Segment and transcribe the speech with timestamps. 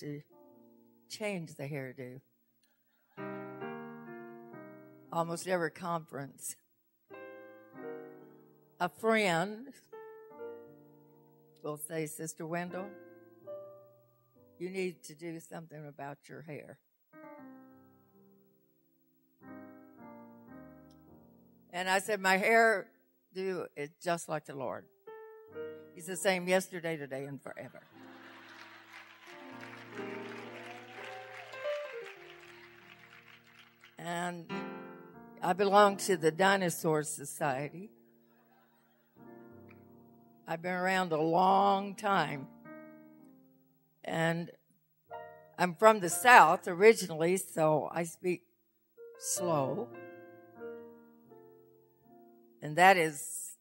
[0.00, 0.20] to
[1.08, 2.20] change the hairdo.
[5.12, 6.56] Almost every conference.
[8.78, 9.68] A friend
[11.62, 12.86] will say, Sister Wendell,
[14.58, 16.78] you need to do something about your hair.
[21.72, 22.88] And I said, My hair
[23.34, 24.84] do is just like the Lord.
[25.94, 27.80] He's the same yesterday, today, and forever.
[34.06, 34.48] And
[35.42, 37.90] I belong to the Dinosaur Society.
[40.46, 42.46] I've been around a long time.
[44.04, 44.52] And
[45.58, 48.42] I'm from the South originally, so I speak
[49.18, 49.88] slow.
[52.62, 53.56] And that is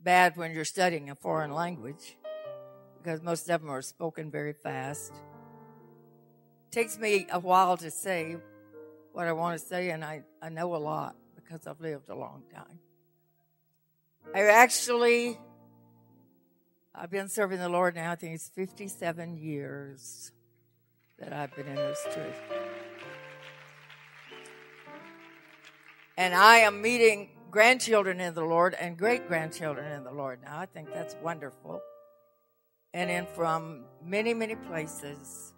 [0.00, 2.16] bad when you're studying a foreign language
[3.00, 5.12] because most of them are spoken very fast.
[5.12, 8.38] It takes me a while to say
[9.16, 12.14] what I want to say, and I, I know a lot because I've lived a
[12.14, 12.78] long time.
[14.34, 15.38] I actually,
[16.94, 20.32] I've been serving the Lord now, I think it's 57 years
[21.18, 22.34] that I've been in this church.
[26.18, 30.58] And I am meeting grandchildren in the Lord and great grandchildren in the Lord now.
[30.58, 31.80] I think that's wonderful.
[32.92, 35.54] And in from many, many places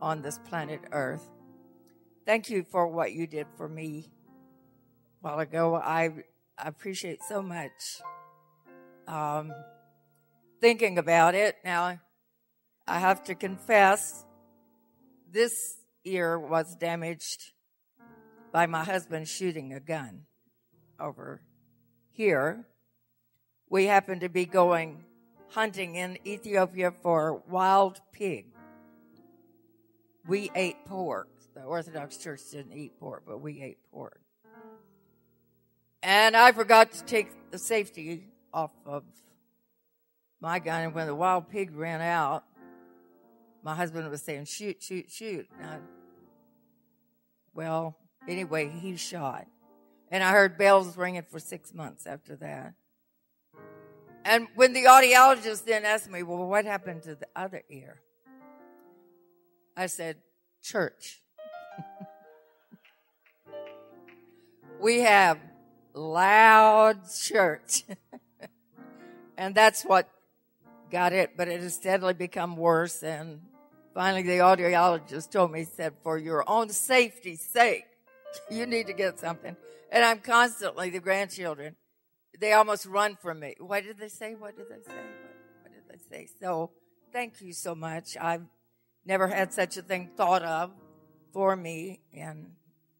[0.00, 1.33] on this planet Earth.
[2.26, 4.10] Thank you for what you did for me
[5.22, 5.74] a while ago.
[5.74, 6.10] I,
[6.56, 8.00] appreciate so much
[9.08, 9.52] um,
[10.60, 11.56] thinking about it.
[11.64, 11.98] Now,
[12.86, 14.24] I have to confess,
[15.30, 17.52] this ear was damaged
[18.52, 20.22] by my husband shooting a gun
[21.00, 21.42] over
[22.12, 22.64] here.
[23.68, 25.04] We happened to be going
[25.50, 28.46] hunting in Ethiopia for wild pig.
[30.26, 31.33] We ate pork.
[31.54, 34.20] The Orthodox Church didn't eat pork, but we ate pork.
[36.02, 39.04] And I forgot to take the safety off of
[40.40, 40.82] my gun.
[40.82, 42.44] And when the wild pig ran out,
[43.62, 45.48] my husband was saying, shoot, shoot, shoot.
[45.62, 45.78] I,
[47.54, 47.96] well,
[48.28, 49.46] anyway, he shot.
[50.10, 52.74] And I heard bells ringing for six months after that.
[54.24, 58.00] And when the audiologist then asked me, well, what happened to the other ear?
[59.76, 60.18] I said,
[60.62, 61.22] church.
[64.80, 65.38] We have
[65.94, 67.84] loud church.
[69.38, 70.08] and that's what
[70.90, 73.02] got it, but it has steadily become worse.
[73.02, 73.40] And
[73.94, 77.84] finally, the audiologist told me, he said, for your own safety's sake,
[78.50, 79.56] you need to get something.
[79.90, 81.76] And I'm constantly, the grandchildren,
[82.38, 83.54] they almost run from me.
[83.58, 84.34] What did they say?
[84.34, 84.96] What did they say?
[84.96, 86.28] What, what did they say?
[86.40, 86.70] So
[87.12, 88.16] thank you so much.
[88.20, 88.42] I've
[89.06, 90.72] never had such a thing thought of
[91.32, 92.52] for me, and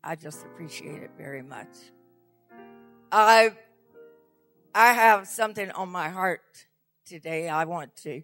[0.04, 1.68] I just appreciate it very much.
[3.10, 3.52] I
[4.74, 6.42] I have something on my heart
[7.06, 7.48] today.
[7.48, 8.22] I want to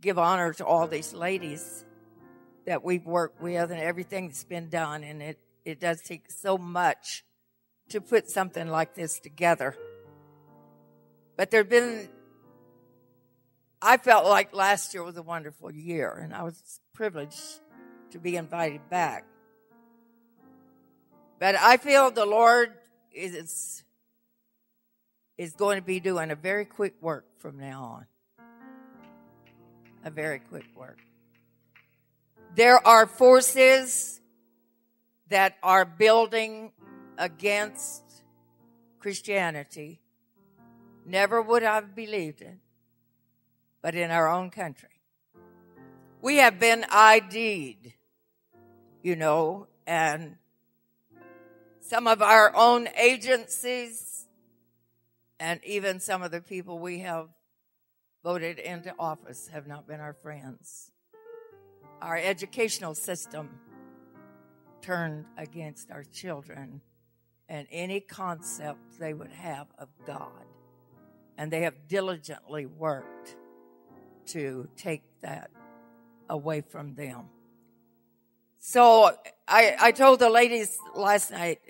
[0.00, 1.84] give honor to all these ladies
[2.66, 6.56] that we've worked with and everything that's been done, and it it does take so
[6.56, 7.24] much
[7.88, 9.76] to put something like this together.
[11.36, 12.08] But there've been,
[13.82, 17.60] I felt like last year was a wonderful year and I was privileged
[18.12, 19.24] to be invited back.
[21.38, 22.72] But I feel the Lord
[23.12, 23.82] is,
[25.36, 28.06] is going to be doing a very quick work from now on.
[30.04, 30.98] A very quick work.
[32.54, 34.20] There are forces
[35.28, 36.72] that are building
[37.18, 38.02] against
[38.98, 40.00] Christianity.
[41.04, 42.56] Never would I have believed it,
[43.82, 44.88] but in our own country.
[46.22, 47.92] We have been ID'd,
[49.02, 50.36] you know, and
[51.88, 54.26] some of our own agencies
[55.38, 57.28] and even some of the people we have
[58.24, 60.90] voted into office have not been our friends.
[62.02, 63.50] Our educational system
[64.80, 66.80] turned against our children
[67.48, 70.44] and any concept they would have of God.
[71.38, 73.36] And they have diligently worked
[74.26, 75.50] to take that
[76.28, 77.26] away from them.
[78.58, 79.12] So
[79.46, 81.60] I, I told the ladies last night,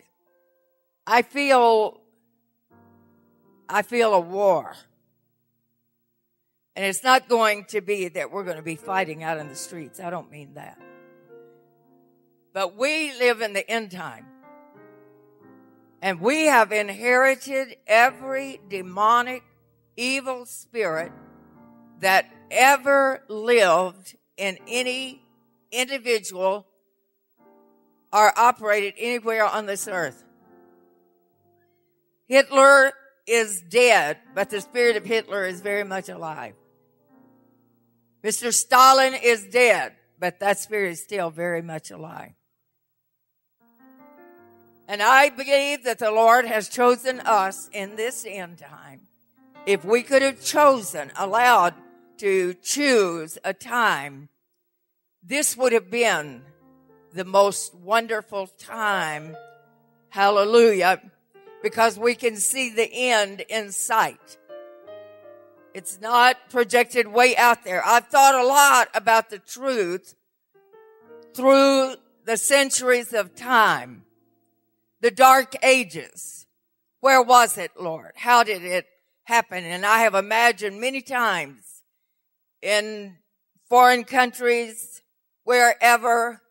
[1.07, 2.01] I feel,
[3.69, 4.75] I feel a war.
[6.75, 9.55] And it's not going to be that we're going to be fighting out in the
[9.55, 10.01] streets.
[10.01, 10.79] I don't mean that.
[12.53, 14.27] But we live in the end time.
[16.03, 19.43] And we have inherited every demonic
[19.97, 21.13] evil spirit
[22.01, 25.23] that ever lived in any
[25.73, 26.67] individual
[28.13, 30.26] or operated anywhere on this earth.
[32.29, 32.93] Hitler
[33.27, 36.55] is dead, but the spirit of Hitler is very much alive.
[38.25, 38.53] Mr.
[38.53, 42.33] Stalin is dead, but that spirit is still very much alive.
[44.89, 49.03] And I believe that the Lord has chosen us in this end time.
[49.67, 51.75] If we could have chosen, allowed
[52.19, 54.29] to choose a time,
[55.23, 56.43] this would have been
[57.13, 59.37] the most wonderful time.
[60.09, 61.01] Hallelujah.
[61.67, 64.39] Because we can see the end in sight.
[65.75, 67.85] It's not projected way out there.
[67.85, 70.15] I've thought a lot about the truth
[71.35, 74.05] through the centuries of time
[75.01, 76.47] the dark ages.
[77.01, 78.13] Where was it, Lord?
[78.15, 78.87] How did it
[79.25, 79.65] happen?
[79.65, 81.83] And I have imagined many times
[82.63, 83.17] in
[83.69, 85.03] foreign countries,
[85.43, 86.43] wherever,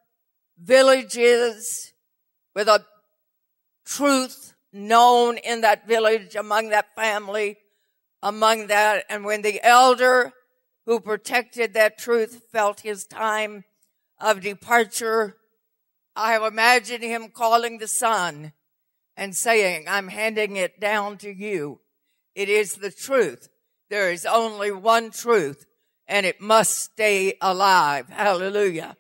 [0.61, 1.94] villages
[2.53, 2.83] with a
[3.85, 7.57] truth known in that village, among that family,
[8.22, 10.33] among that, and when the elder
[10.86, 13.63] who protected that truth felt his time
[14.19, 15.38] of departure,
[16.16, 18.54] I have imagined him calling the son
[19.18, 21.80] and saying, I'm handing it down to you.
[22.36, 23.50] It is the truth.
[23.89, 25.66] There is only one truth
[26.07, 28.10] and it must stay alive.
[28.10, 28.98] Hallelujah.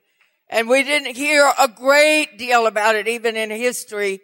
[0.49, 4.21] And we didn't hear a great deal about it even in history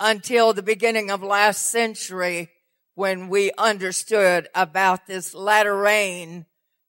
[0.00, 2.48] until the beginning of last century
[2.94, 6.46] when we understood about this latter rain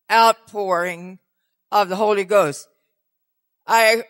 [0.09, 1.19] outpouring
[1.71, 2.67] of the Holy Ghost.
[3.67, 4.03] I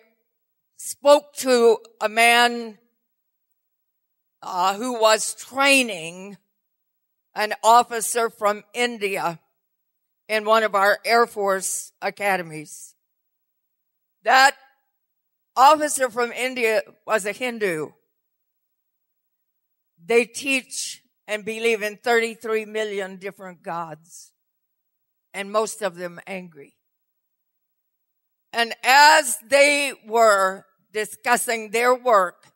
[0.78, 2.78] spoke to a man
[4.42, 6.38] uh, who was training
[7.36, 9.40] an officer from India
[10.28, 12.96] in one of our Air Force academies.
[14.24, 14.56] That
[15.56, 17.92] officer from India was a Hindu.
[20.04, 24.32] They teach and believe in 33 million different gods,
[25.34, 26.76] and most of them angry.
[28.54, 32.52] And as they were discussing their work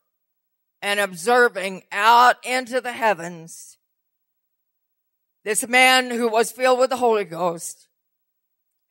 [0.81, 3.77] and observing out into the heavens.
[5.43, 7.87] This man who was filled with the Holy Ghost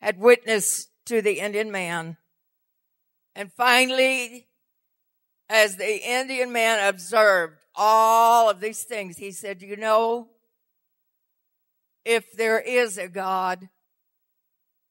[0.01, 2.17] had witnessed to the Indian man.
[3.35, 4.47] And finally,
[5.49, 10.29] as the Indian man observed all of these things, he said, you know,
[12.03, 13.69] if there is a God,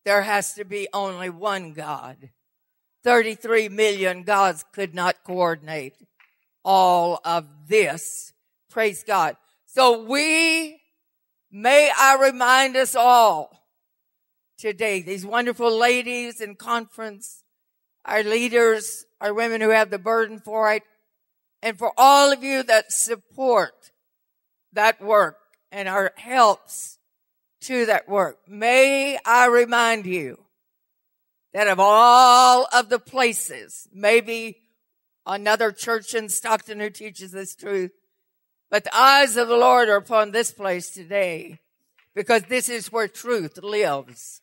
[0.04, 2.30] there has to be only one God.
[3.04, 5.94] 33 million gods could not coordinate
[6.64, 8.32] all of this.
[8.70, 9.36] Praise God.
[9.66, 10.80] So we,
[11.50, 13.64] may I remind us all
[14.58, 17.44] today, these wonderful ladies in conference,
[18.04, 20.82] our leaders, our women who have the burden for it,
[21.64, 23.90] and for all of you that support
[24.74, 25.38] that work
[25.72, 26.98] and our helps
[27.62, 28.38] to that work.
[28.46, 30.44] May I remind you
[31.54, 34.58] that of all of the places, maybe
[35.24, 37.92] another church in Stockton who teaches this truth,
[38.70, 41.60] but the eyes of the Lord are upon this place today
[42.14, 44.42] because this is where truth lives.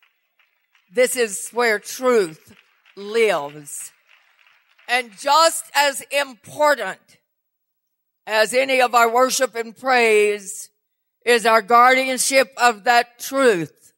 [0.92, 2.52] This is where truth
[2.96, 3.92] lives.
[4.88, 6.98] And just as important
[8.32, 10.70] as any of our worship and praise
[11.22, 13.92] is our guardianship of that truth.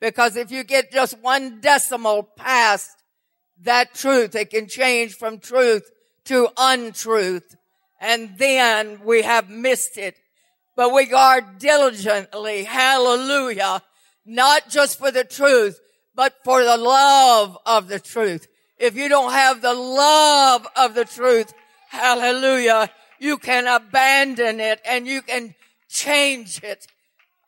[0.00, 2.90] Because if you get just one decimal past
[3.62, 5.90] that truth, it can change from truth
[6.26, 7.56] to untruth.
[8.00, 10.14] And then we have missed it.
[10.76, 13.82] But we guard diligently, hallelujah,
[14.24, 15.80] not just for the truth,
[16.14, 18.46] but for the love of the truth.
[18.78, 21.52] If you don't have the love of the truth,
[21.88, 22.88] hallelujah,
[23.20, 25.54] you can abandon it and you can
[25.88, 26.88] change it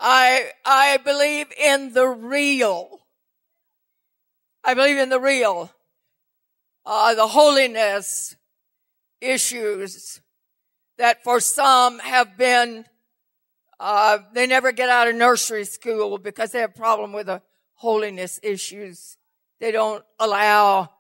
[0.05, 2.99] I, I believe in the real.
[4.65, 5.71] I believe in the real.
[6.85, 8.35] Uh, the holiness
[9.21, 10.21] issues
[10.99, 12.85] that for some have been,
[13.79, 17.41] uh, they never get out of nursery school because they have a problem with the
[17.75, 19.17] holiness issues.
[19.61, 20.91] They don't allow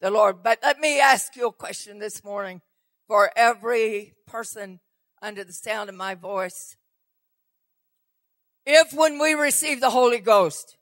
[0.00, 0.44] the Lord.
[0.44, 2.60] But let me ask you a question this morning
[3.06, 4.80] for every person
[5.20, 6.76] under the sound of my voice.
[8.66, 10.76] If when we receive the Holy Ghost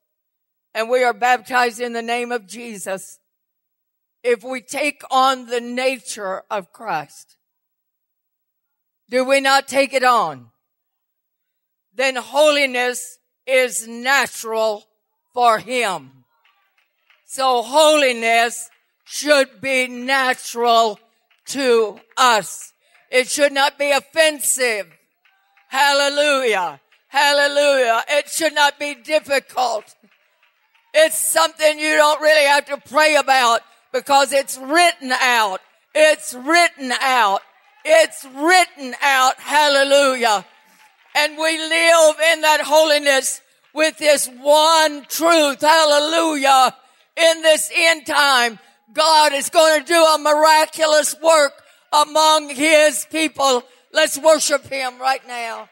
[0.75, 3.19] and we are baptized in the name of Jesus,
[4.23, 7.37] if we take on the nature of Christ,
[9.11, 10.51] do we not take it on?
[11.95, 14.85] Then holiness is natural
[15.35, 16.25] for Him.
[17.27, 18.71] So holiness
[19.05, 20.99] should be natural
[21.47, 22.73] to us.
[23.11, 24.87] It should not be offensive.
[25.69, 26.81] Hallelujah.
[27.09, 28.03] Hallelujah.
[28.09, 29.95] It should not be difficult.
[30.95, 33.61] It's something you don't really have to pray about
[33.93, 35.61] because it's written out.
[35.95, 37.41] It's written out.
[37.85, 39.35] It's written out.
[39.39, 40.45] Hallelujah.
[41.15, 43.43] And we live in that holiness
[43.75, 45.61] with this one truth.
[45.61, 46.75] Hallelujah.
[47.17, 48.59] In this end time,
[48.93, 51.53] God is going to do a miraculous work
[51.93, 53.65] among his people.
[53.93, 55.69] Let's worship him right now.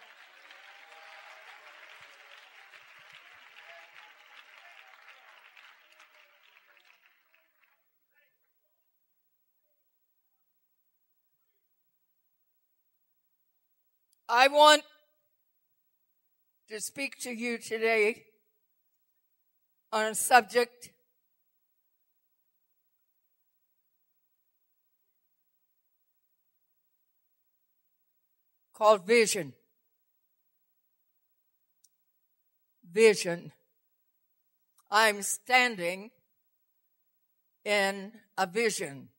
[14.32, 14.82] I want
[16.68, 18.26] to speak to you today
[19.92, 20.90] on a subject
[28.80, 29.52] called vision.
[32.90, 33.52] Vision.
[34.90, 36.10] I'm standing
[37.62, 39.10] in a vision.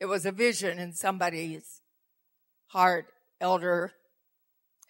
[0.00, 1.82] It was a vision in somebody's
[2.68, 3.08] heart,
[3.42, 3.92] Elder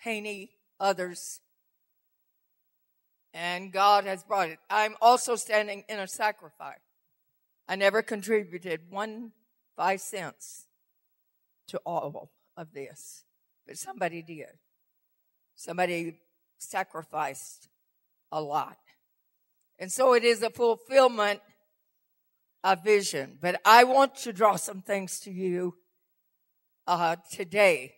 [0.02, 1.40] Haney, others.
[3.34, 4.58] And God has brought it.
[4.70, 6.78] I'm also standing in a sacrifice.
[7.68, 9.32] I never contributed one
[9.76, 10.68] five cents
[11.66, 13.24] to all of this,
[13.66, 14.58] but somebody did.
[15.54, 16.18] Somebody
[16.58, 17.68] sacrificed
[18.32, 18.78] a lot.
[19.78, 21.40] And so it is a fulfillment
[22.64, 23.38] of vision.
[23.40, 25.74] But I want to draw some things to you
[26.86, 27.94] uh, today.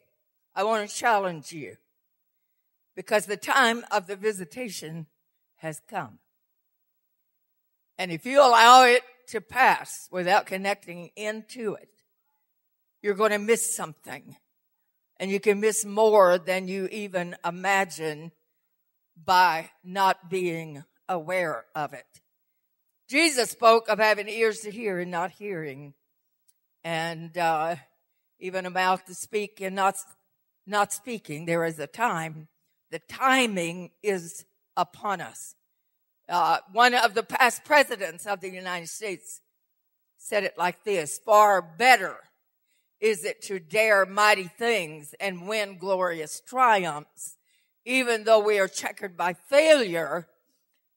[0.54, 1.76] I want to challenge you
[2.96, 5.06] because the time of the visitation
[5.56, 6.18] has come.
[7.96, 11.88] And if you allow it to pass without connecting into it,
[13.02, 14.36] you're going to miss something
[15.18, 18.32] and you can miss more than you even imagine
[19.24, 22.06] by not being aware of it.
[23.08, 25.94] Jesus spoke of having ears to hear and not hearing,
[26.84, 27.76] and uh,
[28.38, 29.96] even a mouth to speak and not
[30.66, 31.46] not speaking.
[31.46, 32.48] There is a time.
[32.90, 34.44] The timing is
[34.76, 35.54] upon us.
[36.28, 39.40] Uh, one of the past presidents of the United States
[40.18, 42.18] said it like this: "Far better
[43.00, 47.36] is it to dare mighty things and win glorious triumphs,
[47.84, 50.28] even though we are checkered by failure,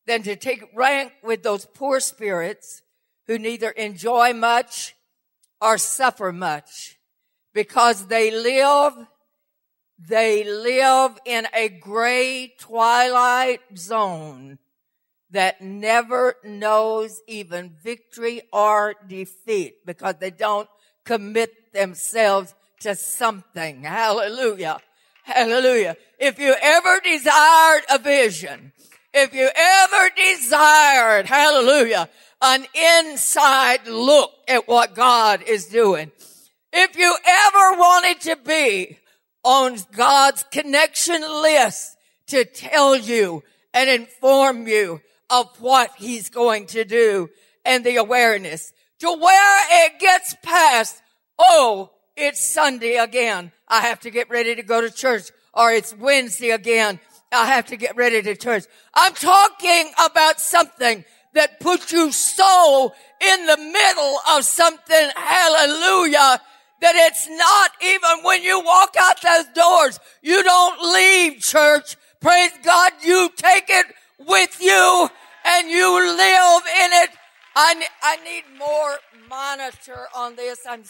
[0.08, 2.81] than to take rank with those poor spirits
[3.27, 4.96] who neither enjoy much
[5.62, 6.98] or suffer much.
[7.53, 8.93] Because they live,
[10.00, 14.58] they live in a gray twilight zone
[15.29, 20.67] that never knows even victory or defeat because they don't
[21.05, 23.84] commit themselves to something.
[23.84, 24.80] Hallelujah.
[25.24, 25.96] Hallelujah.
[26.20, 28.74] If you ever desired a vision,
[29.13, 32.10] if you ever desired, hallelujah,
[32.42, 36.12] an inside look at what God is doing,
[36.74, 38.98] if you ever wanted to be
[39.44, 41.98] on God's connection list
[42.28, 47.30] to tell you and inform you of what he's going to do
[47.66, 51.01] and the awareness to where it gets past
[51.50, 53.52] oh, it's Sunday again.
[53.68, 55.32] I have to get ready to go to church.
[55.54, 57.00] Or it's Wednesday again.
[57.32, 58.66] I have to get ready to church.
[58.94, 66.42] I'm talking about something that puts you so in the middle of something, hallelujah,
[66.82, 71.96] that it's not even when you walk out those doors, you don't leave church.
[72.20, 73.86] Praise God, you take it
[74.20, 75.10] with you
[75.46, 77.10] and you live in it.
[77.56, 78.96] I, I need more
[79.30, 80.60] monitor on this.
[80.68, 80.84] I'm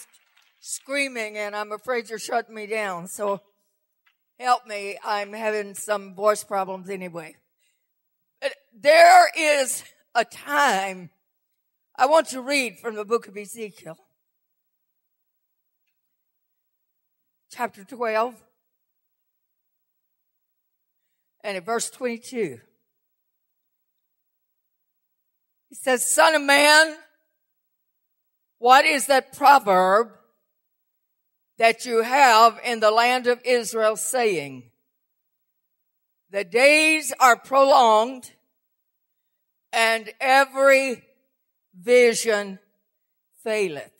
[0.62, 3.08] screaming and I'm afraid you're shutting me down.
[3.08, 3.42] So
[4.40, 4.98] help me.
[5.04, 7.36] I'm having some voice problems anyway.
[8.40, 9.84] But there is
[10.16, 11.10] a time
[11.98, 13.98] I want to read from the book of Ezekiel.
[17.52, 18.42] Chapter 12
[21.44, 22.60] and at verse 22.
[25.70, 26.96] He says, son of man,
[28.60, 30.12] what is that proverb
[31.62, 34.64] that you have in the land of Israel saying,
[36.32, 38.32] the days are prolonged
[39.72, 41.04] and every
[41.80, 42.58] vision
[43.44, 43.92] faileth.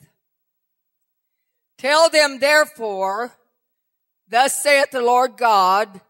[1.78, 3.32] Tell them therefore,
[4.28, 6.02] thus saith the Lord God,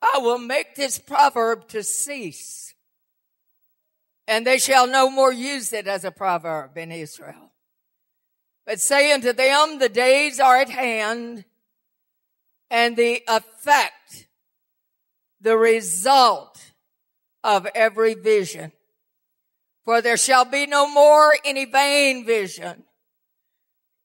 [0.00, 2.72] I will make this proverb to cease
[4.28, 7.45] and they shall no more use it as a proverb in Israel.
[8.66, 11.44] But say unto them, the days are at hand,
[12.68, 14.26] and the effect,
[15.40, 16.72] the result
[17.44, 18.72] of every vision.
[19.84, 22.82] For there shall be no more any vain vision,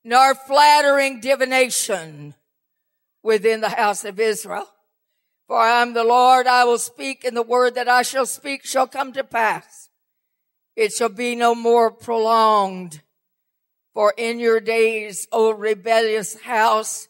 [0.03, 2.35] nor flattering divination
[3.23, 4.67] within the house of Israel.
[5.47, 8.63] For I am the Lord, I will speak, and the word that I shall speak
[8.63, 9.89] shall come to pass.
[10.75, 13.01] It shall be no more prolonged.
[13.93, 17.07] For in your days, O rebellious house,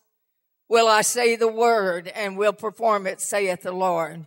[0.67, 4.25] will I say the word and will perform it, saith the Lord.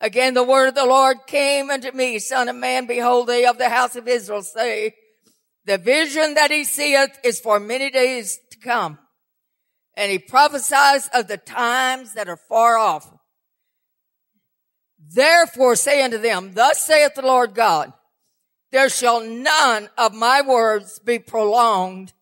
[0.00, 3.58] Again, the word of the Lord came unto me, son of man, behold, they of
[3.58, 4.94] the house of Israel say,
[5.64, 8.98] the vision that he seeth is for many days to come
[9.96, 13.10] and he prophesies of the times that are far off.
[14.98, 17.92] Therefore say unto them, thus saith the Lord God,
[18.74, 22.12] there shall none of my words be prolonged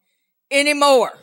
[0.50, 1.18] anymore,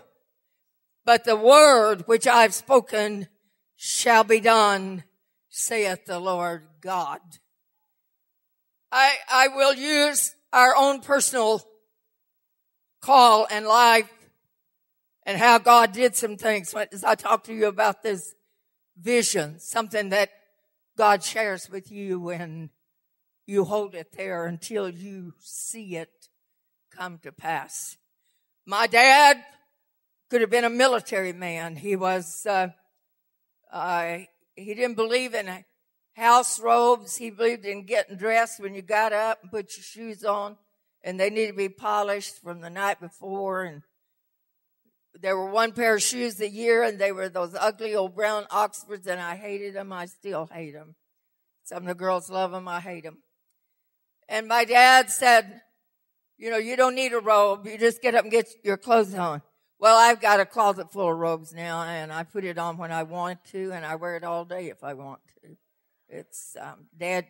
[1.05, 3.27] but the word which I have spoken
[3.75, 5.03] shall be done,
[5.47, 7.19] saith the Lord God.
[8.91, 11.61] I, I will use our own personal
[12.99, 14.09] call and life
[15.27, 16.73] and how God did some things.
[16.91, 18.33] As I talk to you about this
[18.99, 20.31] vision, something that
[20.97, 22.71] God shares with you and
[23.49, 26.11] you hold it there until you see it
[26.95, 27.97] come to pass.
[28.65, 29.43] My dad
[30.29, 31.75] could have been a military man.
[31.75, 32.67] He was, uh,
[33.73, 34.17] uh,
[34.55, 35.65] he didn't believe in
[36.13, 37.17] house robes.
[37.17, 40.55] He believed in getting dressed when you got up and put your shoes on
[41.03, 43.81] and they need to be polished from the night before and
[45.19, 48.45] there were one pair of shoes a year and they were those ugly old brown
[48.51, 49.91] Oxfords and I hated them.
[49.91, 50.95] I still hate them.
[51.63, 52.67] Some of the girls love them.
[52.67, 53.17] I hate them.
[54.29, 55.61] And my dad said,
[56.37, 57.65] you know, you don't need a robe.
[57.65, 59.41] You just get up and get your clothes on.
[59.79, 62.91] Well, I've got a closet full of robes now and I put it on when
[62.91, 65.57] I want to and I wear it all day if I want to.
[66.07, 67.25] It's, um, dad,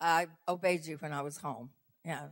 [0.00, 1.70] I obeyed you when I was home.
[2.04, 2.28] Yeah.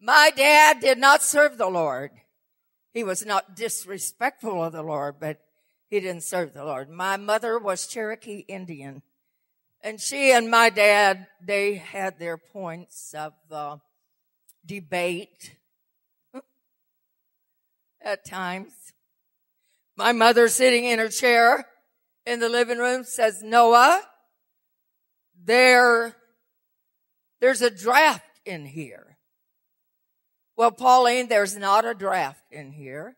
[0.00, 2.10] My dad did not serve the Lord.
[2.92, 5.40] He was not disrespectful of the Lord, but
[5.88, 6.90] he didn't serve the Lord.
[6.90, 9.02] My mother was Cherokee Indian.
[9.82, 13.78] And she and my dad, they had their points of uh,
[14.66, 15.56] debate
[18.02, 18.72] at times.
[19.96, 21.66] My mother sitting in her chair
[22.26, 24.02] in the living room says, Noah,
[25.42, 26.14] there,
[27.40, 29.16] there's a draft in here.
[30.56, 33.16] Well, Pauline, there's not a draft in here.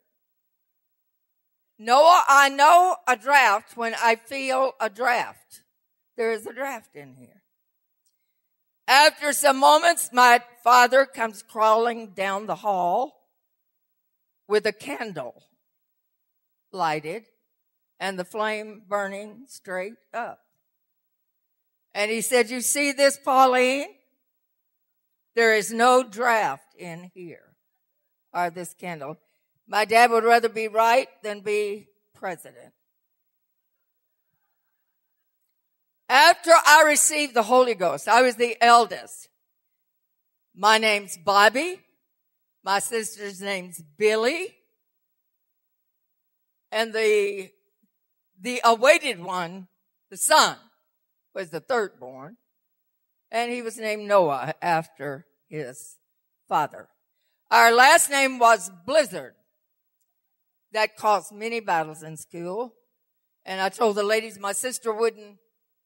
[1.77, 5.62] Noah, I know a draft when I feel a draft.
[6.23, 7.43] There is a draft in here.
[8.87, 13.27] After some moments, my father comes crawling down the hall
[14.47, 15.43] with a candle
[16.71, 17.25] lighted
[17.99, 20.39] and the flame burning straight up.
[21.93, 23.89] And he said, you see this, Pauline?
[25.35, 27.57] There is no draft in here
[28.33, 29.19] or this candle.
[29.67, 32.75] My dad would rather be right than be president.
[36.12, 39.31] After I received the Holy Ghost, I was the eldest.
[40.55, 41.81] My name's Bobby.
[42.62, 44.55] My sister's name's Billy.
[46.70, 47.48] And the,
[48.38, 49.68] the awaited one,
[50.11, 50.59] the son,
[51.35, 52.37] was the third born
[53.31, 55.96] and he was named Noah after his
[56.46, 56.88] father.
[57.51, 59.33] Our last name was Blizzard.
[60.72, 62.75] That caused many battles in school.
[63.46, 65.38] And I told the ladies my sister wouldn't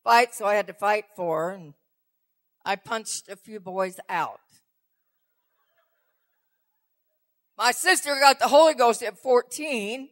[0.07, 1.75] fight, so I had to fight for her, and
[2.65, 4.39] I punched a few boys out.
[7.59, 10.09] My sister got the Holy Ghost at 14,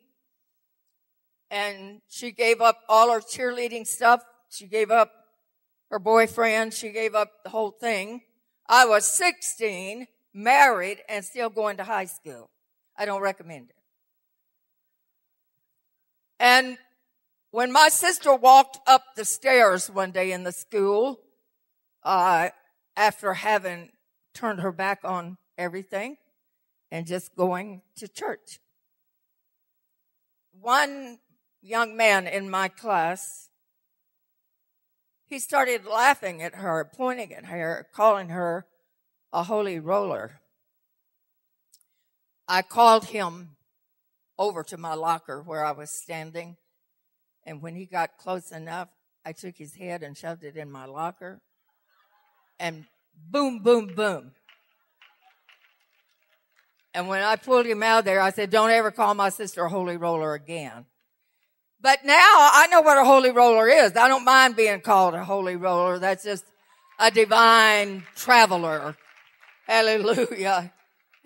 [1.48, 4.24] and she gave up all her cheerleading stuff.
[4.50, 5.12] She gave up
[5.90, 6.74] her boyfriend.
[6.74, 8.22] She gave up the whole thing.
[8.68, 12.50] I was 16, married, and still going to high school.
[12.96, 13.76] I don't recommend it.
[16.40, 16.78] And
[17.54, 21.20] when my sister walked up the stairs one day in the school,
[22.02, 22.48] uh,
[22.96, 23.90] after having
[24.34, 26.16] turned her back on everything
[26.90, 28.58] and just going to church,
[30.60, 31.20] one
[31.62, 33.48] young man in my class
[35.28, 38.66] he started laughing at her, pointing at her, calling her
[39.32, 40.40] a holy roller.
[42.48, 43.50] I called him
[44.36, 46.56] over to my locker where I was standing,
[47.46, 48.88] and when he got close enough,
[49.24, 51.40] I took his head and shoved it in my locker.
[52.58, 52.84] and
[53.30, 54.32] boom, boom, boom.
[56.94, 59.68] And when I pulled him out there, I said, don't ever call my sister a
[59.68, 60.86] holy roller again.
[61.80, 63.96] But now I know what a holy roller is.
[63.96, 65.98] I don't mind being called a holy roller.
[65.98, 66.44] That's just
[66.98, 68.96] a divine traveler.
[69.66, 70.72] Hallelujah.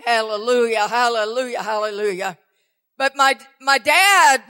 [0.05, 0.89] Hallelujah.
[0.89, 1.63] Hallelujah.
[1.63, 2.39] Hallelujah.
[2.97, 4.43] But my, my dad,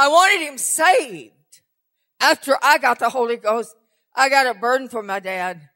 [0.00, 1.34] I wanted him saved.
[2.20, 3.74] After I got the Holy Ghost,
[4.14, 5.68] I got a burden for my dad.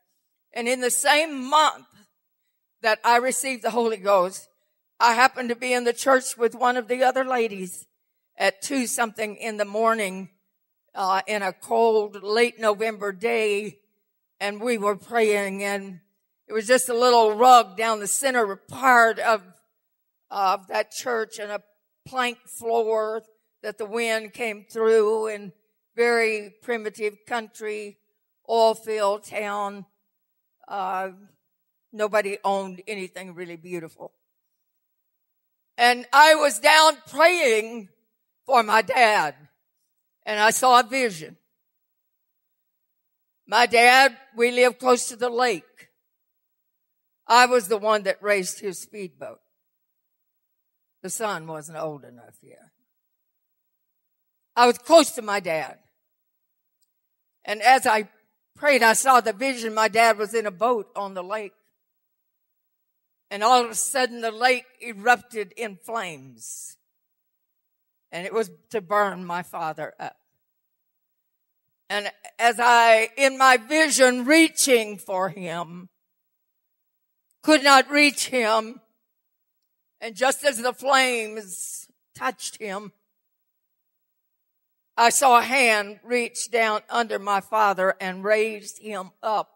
[0.55, 1.85] And in the same month
[2.81, 4.49] that I received the Holy Ghost,
[4.99, 7.87] I happened to be in the church with one of the other ladies
[8.39, 10.31] at two something in the morning,
[10.95, 13.81] uh, in a cold late November day.
[14.41, 16.01] And we were praying and
[16.49, 19.43] it was just a little rug down the center part of,
[20.31, 21.63] of that church and a
[22.07, 23.23] plank floor
[23.65, 25.51] that the wind came through and
[25.97, 27.97] very primitive country,
[28.49, 29.87] oil field town.
[30.69, 31.09] Uh,
[31.91, 34.13] nobody owned anything really beautiful.
[35.79, 37.89] And I was down praying
[38.45, 39.35] for my dad
[40.27, 41.39] and I saw a vision.
[43.47, 45.89] My dad, we live close to the lake.
[47.27, 49.39] I was the one that raced his speedboat.
[51.03, 52.69] The son wasn't old enough yet.
[54.57, 55.79] I was close to my dad.
[57.45, 58.09] And as I
[58.57, 59.75] prayed, I saw the vision.
[59.75, 61.53] My dad was in a boat on the lake.
[63.31, 66.77] And all of a sudden the lake erupted in flames.
[68.13, 70.17] And it was to burn my father up.
[71.91, 75.89] And as I, in my vision, reaching for him,
[77.43, 78.81] could not reach him.
[80.01, 82.93] And just as the flames touched him,
[84.97, 89.51] I saw a hand reach down under my father and raised him up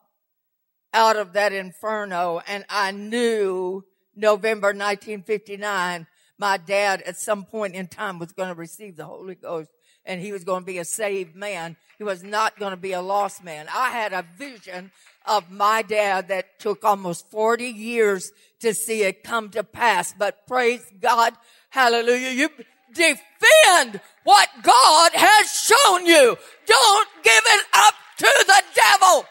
[0.92, 2.40] out of that inferno.
[2.46, 3.84] And I knew
[4.16, 6.06] November 1959,
[6.38, 9.70] my dad at some point in time was going to receive the Holy Ghost
[10.04, 11.76] and he was going to be a saved man.
[11.98, 13.66] He was not going to be a lost man.
[13.72, 14.90] I had a vision
[15.26, 20.14] of my dad that took almost 40 years to see it come to pass.
[20.18, 21.34] But praise God,
[21.68, 22.48] hallelujah, you
[22.94, 26.36] defend what God has shown you.
[26.66, 29.24] Don't give it up to the devil.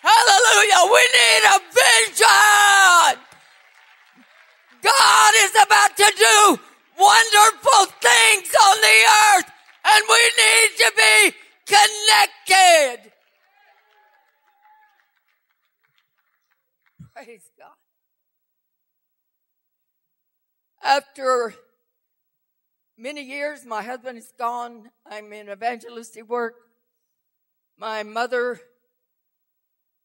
[0.00, 0.92] Hallelujah.
[0.92, 3.20] We need a vision.
[4.82, 6.60] God is about to do
[6.98, 8.98] wonderful things on the
[9.34, 9.50] earth
[9.84, 11.32] and we need to be
[11.66, 13.12] connected.
[17.14, 17.74] Praise God.
[20.82, 21.54] After
[22.96, 24.90] many years, my husband is gone.
[25.04, 26.54] I'm in evangelistic work.
[27.78, 28.60] My mother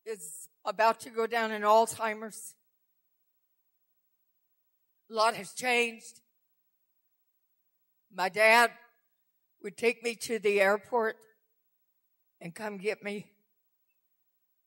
[0.05, 2.55] is about to go down in Alzheimer's.
[5.09, 6.21] A lot has changed.
[8.13, 8.71] My dad
[9.63, 11.17] would take me to the airport
[12.39, 13.27] and come get me.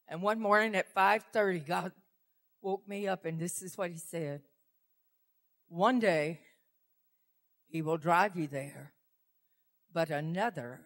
[0.09, 1.93] And one morning at 5:30 God
[2.63, 4.43] woke me up and this is what he said.
[5.69, 6.41] One day
[7.75, 8.93] he will drive you there,
[9.93, 10.79] but another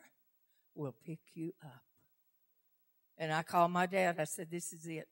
[0.75, 1.83] will pick you up.
[3.19, 4.17] And I called my dad.
[4.19, 5.07] I said, This is it.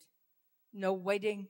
[0.72, 1.48] No waiting,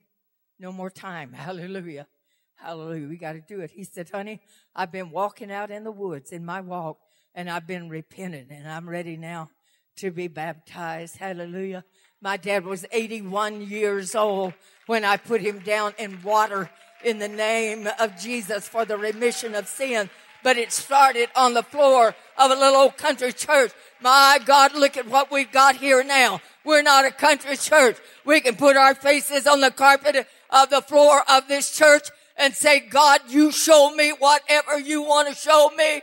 [0.58, 1.32] no more time.
[1.32, 2.08] Hallelujah.
[2.56, 3.06] Hallelujah.
[3.06, 3.70] We got to do it.
[3.70, 4.40] He said, Honey,
[4.74, 6.98] I've been walking out in the woods in my walk
[7.32, 9.50] and I've been repenting, and I'm ready now
[9.98, 11.18] to be baptized.
[11.18, 11.84] Hallelujah.
[12.20, 14.54] My dad was 81 years old
[14.86, 16.68] when I put him down in water
[17.06, 20.10] in the name of Jesus for the remission of sin.
[20.42, 23.70] But it started on the floor of a little old country church.
[24.00, 26.40] My God, look at what we've got here now.
[26.64, 27.96] We're not a country church.
[28.24, 32.54] We can put our faces on the carpet of the floor of this church and
[32.54, 36.02] say, God, you show me whatever you want to show me.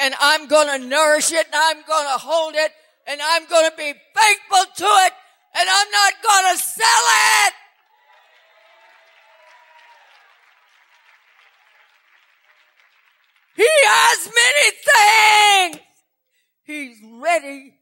[0.00, 2.72] And I'm going to nourish it and I'm going to hold it
[3.06, 5.12] and I'm going to be faithful to it
[5.58, 7.04] and I'm not going to sell
[7.46, 7.54] it.
[13.56, 15.86] He has many things.
[16.62, 17.74] He's ready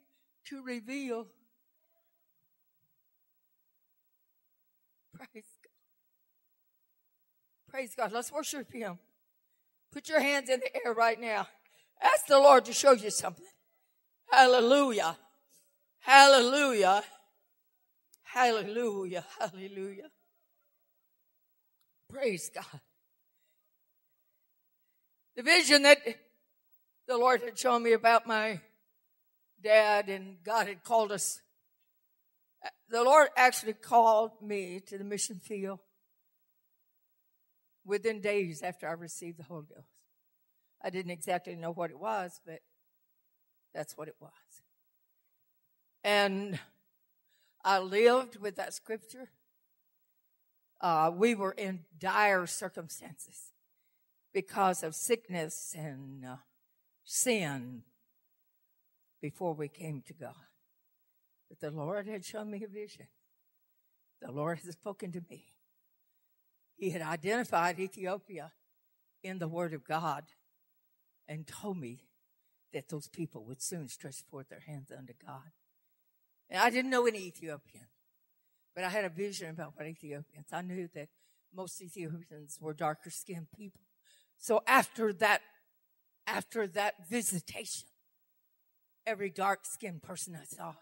[0.49, 1.27] to reveal.
[5.15, 5.71] Praise God.
[7.69, 8.13] Praise God.
[8.13, 8.99] Let's worship Him.
[9.93, 11.47] Put your hands in the air right now.
[12.01, 13.45] Ask the Lord to show you something.
[14.31, 15.17] Hallelujah.
[16.01, 17.03] Hallelujah.
[18.23, 19.25] Hallelujah.
[19.39, 20.11] Hallelujah.
[22.11, 22.81] Praise God.
[25.39, 25.99] The vision that
[27.07, 28.59] the Lord had shown me about my
[29.63, 31.41] dad and God had called us
[32.91, 35.79] The Lord actually called me to the mission field
[37.85, 39.87] within days after I received the Holy Ghost.
[40.83, 42.59] I didn't exactly know what it was, but
[43.73, 44.33] that's what it was.
[46.03, 46.59] And
[47.65, 49.31] I lived with that scripture.
[50.81, 53.48] Uh, we were in dire circumstances
[54.33, 56.37] because of sickness and uh,
[57.05, 57.83] sin
[59.21, 60.35] before we came to God.
[61.49, 63.07] But the Lord had shown me a vision.
[64.21, 65.47] The Lord has spoken to me.
[66.77, 68.53] He had identified Ethiopia
[69.23, 70.25] in the Word of God
[71.27, 72.01] and told me
[72.73, 75.51] that those people would soon stretch forth their hands unto God.
[76.51, 77.87] And I didn't know any Ethiopian,
[78.75, 80.47] but I had a vision about what Ethiopians.
[80.53, 81.09] I knew that
[81.55, 83.88] most Ethiopians were darker skinned people.
[84.39, 85.43] So after that,
[86.27, 87.89] after that visitation,
[89.07, 90.75] every dark skinned person I saw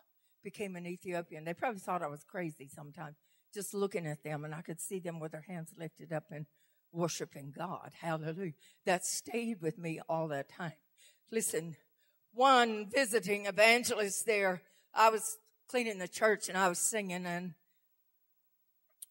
[0.43, 1.45] became an Ethiopian.
[1.45, 3.17] They probably thought I was crazy sometimes,
[3.53, 6.47] just looking at them, and I could see them with their hands lifted up and
[6.93, 7.93] worshiping God.
[8.01, 8.53] Hallelujah.
[8.85, 10.73] That stayed with me all that time.
[11.31, 11.77] Listen,
[12.33, 14.63] one visiting evangelist there,
[14.95, 15.39] I was
[15.69, 17.55] cleaning the church and I was singing and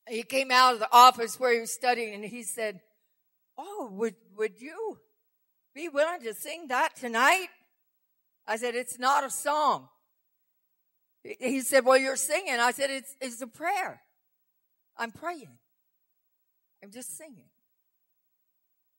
[0.07, 2.79] he came out of the office where he was studying and he said,
[3.57, 4.99] Oh, would, would you
[5.73, 7.47] be willing to sing that tonight?
[8.47, 9.89] I said, It's not a song.
[11.23, 12.59] He said, Well, you're singing.
[12.59, 14.01] I said, It's, it's a prayer.
[14.97, 15.57] I'm praying.
[16.83, 17.49] I'm just singing,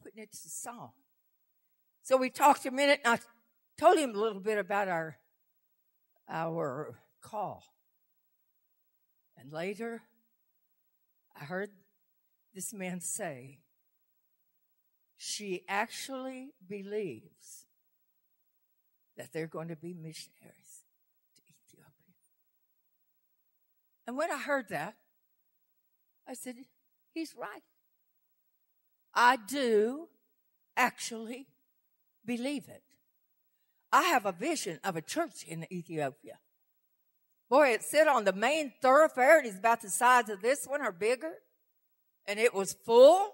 [0.03, 0.91] putting it to song.
[2.03, 3.19] So we talked a minute and I
[3.79, 5.17] told him a little bit about our,
[6.29, 7.63] our call.
[9.39, 10.03] And later,
[11.41, 11.71] I heard
[12.55, 13.59] this man say,
[15.17, 17.67] she actually believes
[19.17, 20.85] that they're going to be missionaries
[21.35, 22.15] to Ethiopia.
[24.07, 24.97] And when I heard that,
[26.29, 26.57] I said,
[27.15, 27.63] he's right.
[29.15, 30.09] I do
[30.77, 31.47] actually
[32.25, 32.83] believe it.
[33.93, 36.39] I have a vision of a church in Ethiopia.
[37.49, 39.39] Boy, it sit on the main thoroughfare.
[39.39, 41.33] It is about the size of this one or bigger.
[42.27, 43.33] And it was full.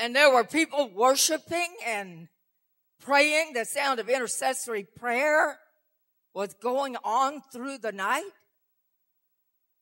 [0.00, 2.28] And there were people worshiping and
[3.02, 3.52] praying.
[3.52, 5.58] The sound of intercessory prayer
[6.32, 8.30] was going on through the night.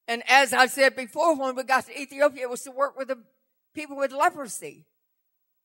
[0.08, 3.08] And as I said before, when we got to Ethiopia, it was to work with
[3.08, 3.22] the
[3.76, 4.86] people with leprosy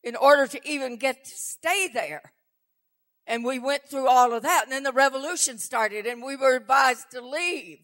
[0.04, 2.32] in order to even get to stay there.
[3.26, 4.64] And we went through all of that.
[4.64, 7.78] And then the revolution started and we were advised to leave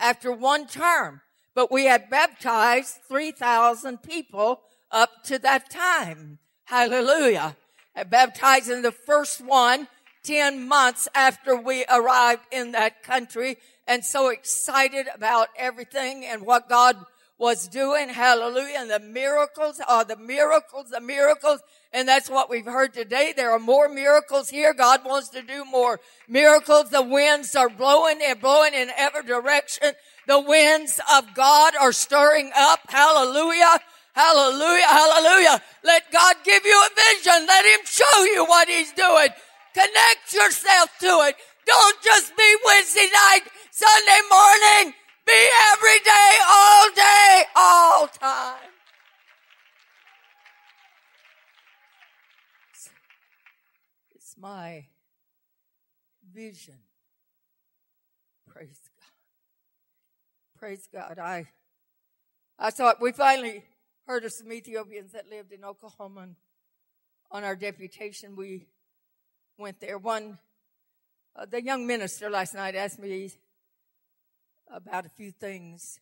[0.00, 1.20] after one term.
[1.54, 6.38] But we had baptized 3,000 people up to that time.
[6.64, 7.56] Hallelujah.
[7.94, 9.88] And baptizing the first one
[10.22, 16.68] 10 months after we arrived in that country and so excited about everything and what
[16.68, 16.96] God
[17.38, 18.10] was doing.
[18.10, 18.80] Hallelujah.
[18.80, 21.60] And the miracles are the miracles, the miracles.
[21.92, 23.32] And that's what we've heard today.
[23.34, 24.74] There are more miracles here.
[24.74, 26.90] God wants to do more miracles.
[26.90, 29.92] The winds are blowing and blowing in every direction.
[30.28, 32.80] The winds of God are stirring up.
[32.88, 33.78] Hallelujah.
[34.14, 34.86] Hallelujah.
[34.86, 35.62] Hallelujah.
[35.84, 37.46] Let God give you a vision.
[37.46, 39.28] Let him show you what he's doing.
[39.74, 41.36] Connect yourself to it.
[41.66, 44.94] Don't just be Wednesday night, Sunday morning.
[45.26, 48.70] Be every day, all day, all time.
[54.14, 54.86] It's my
[56.32, 56.78] vision.
[58.48, 59.06] Praise God.
[60.58, 61.18] Praise God.
[61.20, 61.46] I
[62.58, 63.64] I thought we finally
[64.06, 66.22] heard of some Ethiopians that lived in Oklahoma.
[66.22, 66.36] And
[67.30, 68.68] on our deputation, we
[69.56, 69.98] went there.
[69.98, 70.38] One,
[71.36, 73.32] uh, the young minister last night asked me
[74.72, 76.00] about a few things.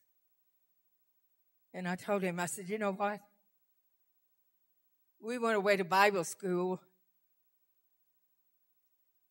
[1.75, 3.21] And I told him, I said, you know what?
[5.21, 6.81] We went away to Bible school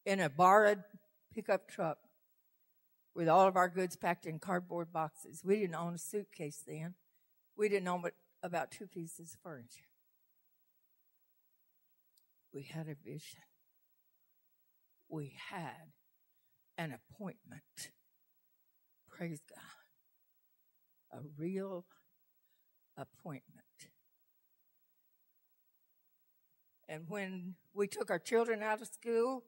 [0.06, 0.84] in a borrowed
[1.34, 1.98] pickup truck
[3.16, 5.42] with all of our goods packed in cardboard boxes.
[5.44, 6.94] We didn't own a suitcase then.
[7.58, 9.90] We didn't own but about two pieces of furniture.
[12.54, 13.42] We had a vision.
[15.10, 15.94] We had
[16.78, 17.92] an appointment.
[19.10, 21.20] Praise God.
[21.20, 21.86] A real
[22.98, 23.66] appointment.
[26.90, 29.44] And when we took our children out of school,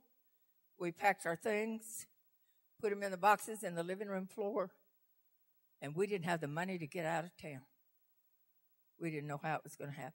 [0.77, 2.05] we packed our things,
[2.81, 4.71] put them in the boxes in the living room floor,
[5.81, 7.61] and we didn't have the money to get out of town.
[8.99, 10.13] We didn't know how it was going to happen.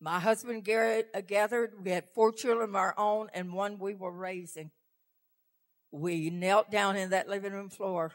[0.00, 3.94] My husband Garrett uh, gathered, we had four children of our own and one we
[3.94, 4.70] were raising.
[5.90, 8.12] we knelt down in that living room floor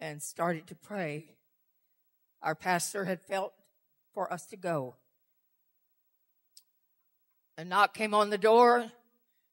[0.00, 1.26] and started to pray.
[2.42, 3.52] Our pastor had felt
[4.14, 4.96] for us to go.
[7.58, 8.90] A knock came on the door,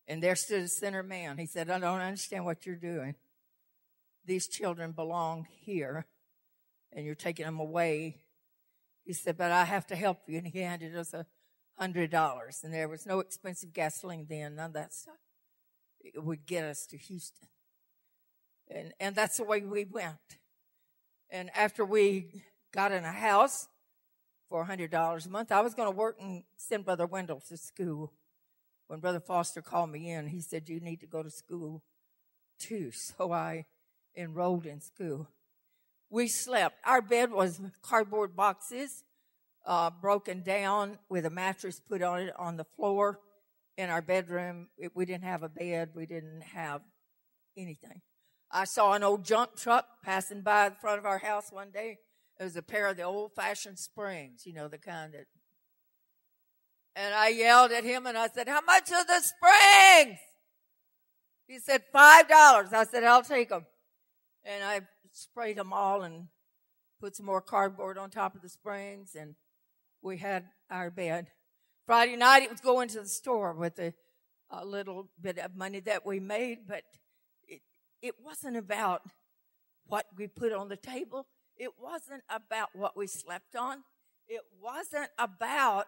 [0.08, 1.38] and there stood a sinner man.
[1.38, 3.16] He said, I don't understand what you're doing.
[4.26, 6.06] These children belong here,
[6.96, 8.18] and you're taking them away.
[9.04, 10.38] He said, But I have to help you.
[10.38, 11.26] And he handed us a
[11.78, 12.62] hundred dollars.
[12.64, 15.16] And there was no expensive gasoline then, none of that stuff.
[16.00, 17.48] It would get us to Houston.
[18.70, 20.40] And and that's the way we went.
[21.30, 23.68] And after we got in a house
[24.50, 27.58] for a hundred dollars a month, I was gonna work and send Brother Wendell to
[27.58, 28.12] school.
[28.88, 31.84] When Brother Foster called me in, he said, You need to go to school
[32.60, 32.92] too.
[32.94, 33.66] So I
[34.16, 35.28] enrolled in school.
[36.14, 36.76] We slept.
[36.86, 39.04] Our bed was cardboard boxes,
[39.66, 43.20] uh, broken down with a mattress put on it on the floor
[43.80, 44.68] in our bedroom.
[44.78, 45.90] It, we didn't have a bed.
[45.96, 46.82] We didn't have
[47.58, 48.02] anything.
[48.52, 51.98] I saw an old junk truck passing by the front of our house one day.
[52.40, 55.26] It was a pair of the old fashioned springs, you know, the kind that.
[56.96, 60.20] And I yelled at him and I said, How much are the springs?
[61.48, 62.72] He said, $5.
[62.72, 63.66] I said, I'll take them.
[64.46, 64.82] And I
[65.14, 66.28] sprayed them all and
[67.00, 69.36] put some more cardboard on top of the springs and
[70.02, 71.28] we had our bed.
[71.86, 73.94] Friday night, it was going to the store with a,
[74.50, 76.84] a little bit of money that we made, but
[77.48, 77.62] it,
[78.02, 79.02] it wasn't about
[79.86, 81.28] what we put on the table.
[81.58, 83.84] It wasn't about what we slept on.
[84.28, 85.88] It wasn't about,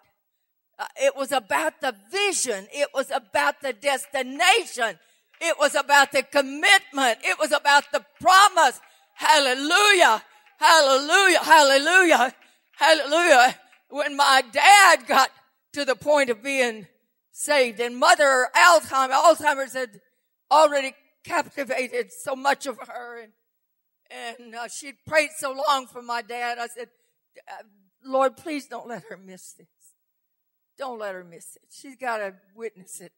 [0.78, 2.68] uh, it was about the vision.
[2.72, 5.00] It was about the destination.
[5.42, 7.20] It was about the commitment.
[7.24, 8.80] It was about the promise.
[9.16, 10.22] Hallelujah.
[10.60, 11.40] Hallelujah.
[11.40, 12.34] Hallelujah.
[12.78, 13.56] Hallelujah.
[13.90, 15.32] When my dad got
[15.74, 16.88] to the point of being
[17.32, 20.02] saved and mother Alzheimer, Alzheimer's had
[20.52, 23.32] already captivated so much of her and,
[24.12, 26.58] and uh, she'd prayed so long for my dad.
[26.60, 26.90] I said,
[27.50, 27.64] uh,
[28.04, 29.68] Lord, please don't let her miss this.
[30.78, 31.64] Don't let her miss it.
[31.72, 33.14] She's got to witness it.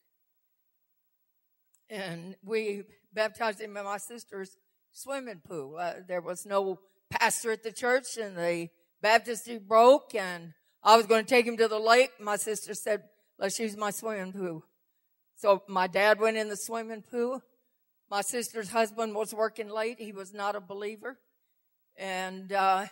[1.89, 2.83] And we
[3.13, 4.57] baptized him in my sister's
[4.97, 5.77] swimming pool.
[5.79, 6.79] Uh, there was no
[7.11, 8.67] pastor at the church and the
[8.99, 12.09] baptistry broke and I was going to take him to the lake.
[12.19, 13.03] My sister said,
[13.37, 14.63] let's use my swimming pool.
[15.35, 17.43] So my dad went in the swimming pool.
[18.09, 19.99] My sister's husband was working late.
[19.99, 21.19] He was not a believer.
[21.95, 22.87] And, uh,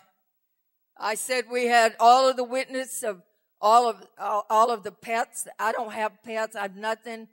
[0.98, 3.22] I said we had all of the witness of
[3.60, 5.46] all of, all, of the pets.
[5.58, 6.54] I don't have pets.
[6.54, 7.28] I have nothing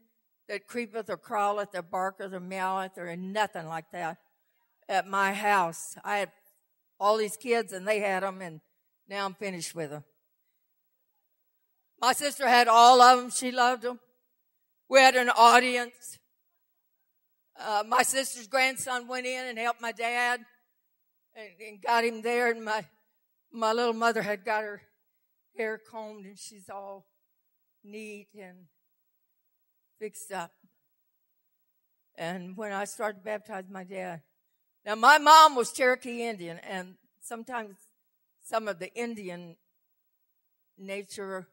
[0.50, 4.18] that creepeth or crawleth or barketh or meoweth or nothing like that
[4.90, 5.96] at my house.
[6.04, 6.32] I had
[7.00, 8.62] all these kids and they had them and
[9.08, 10.04] now I'm finished with them.
[12.02, 13.30] My sister had all of them.
[13.30, 14.00] She loved them.
[14.90, 16.20] We had an audience.
[17.60, 20.42] Uh, my sister's grandson went in and helped my dad
[21.36, 22.52] and, and got him there.
[22.52, 22.86] And my,
[23.52, 24.82] my little mother had got her
[25.58, 27.06] hair combed and she's all
[27.84, 28.66] neat and
[30.00, 30.52] fixed up.
[32.16, 34.22] And when I started to baptize my dad,
[34.86, 37.76] now, my mom was Cherokee Indian, and sometimes
[38.44, 39.56] some of the Indian
[40.78, 41.48] nature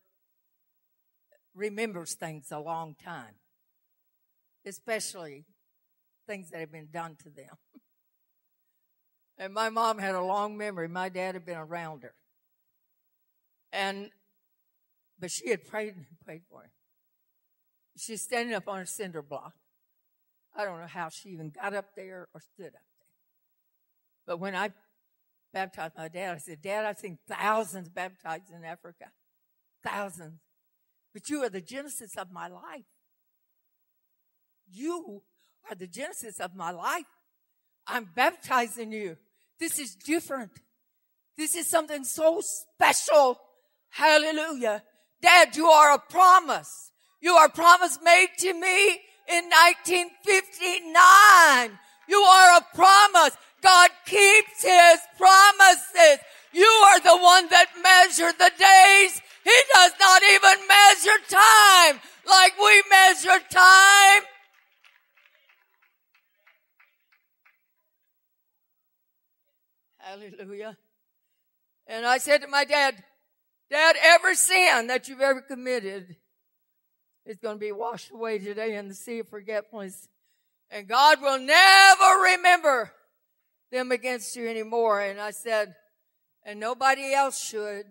[1.54, 3.34] remembers things a long time,
[4.66, 5.44] especially
[6.26, 7.56] things that have been done to them.
[9.38, 10.88] and my mom had a long memory.
[10.88, 12.14] My dad had been around her.
[13.72, 14.10] And,
[15.20, 16.70] but she had prayed and prayed for him.
[17.96, 19.52] She's standing up on a cinder block.
[20.56, 22.89] I don't know how she even got up there or stood up.
[24.30, 24.70] But when I
[25.52, 29.06] baptized my dad, I said, Dad, I've seen thousands baptized in Africa.
[29.82, 30.38] Thousands.
[31.12, 32.84] But you are the genesis of my life.
[34.70, 35.24] You
[35.68, 37.06] are the genesis of my life.
[37.88, 39.16] I'm baptizing you.
[39.58, 40.52] This is different.
[41.36, 43.36] This is something so special.
[43.88, 44.84] Hallelujah.
[45.20, 46.92] Dad, you are a promise.
[47.20, 48.90] You are a promise made to me
[49.26, 51.80] in 1959.
[52.08, 53.36] You are a promise.
[53.62, 56.24] God keeps his promises.
[56.52, 59.22] You are the one that measured the days.
[59.44, 64.22] He does not even measure time like we measure time.
[69.98, 70.76] Hallelujah.
[71.86, 73.02] And I said to my dad,
[73.70, 76.16] Dad, every sin that you've ever committed
[77.24, 80.08] is going to be washed away today in the sea of forgetfulness.
[80.70, 82.92] And God will never remember
[83.70, 85.00] them against you anymore.
[85.00, 85.74] And I said,
[86.44, 87.86] and nobody else should.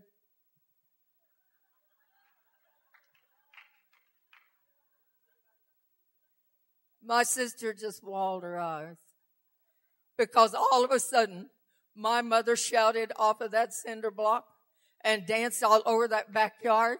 [7.03, 8.97] My sister just walled her eyes
[10.17, 11.49] because all of a sudden
[11.95, 14.45] my mother shouted off of that cinder block
[15.03, 16.99] and danced all over that backyard.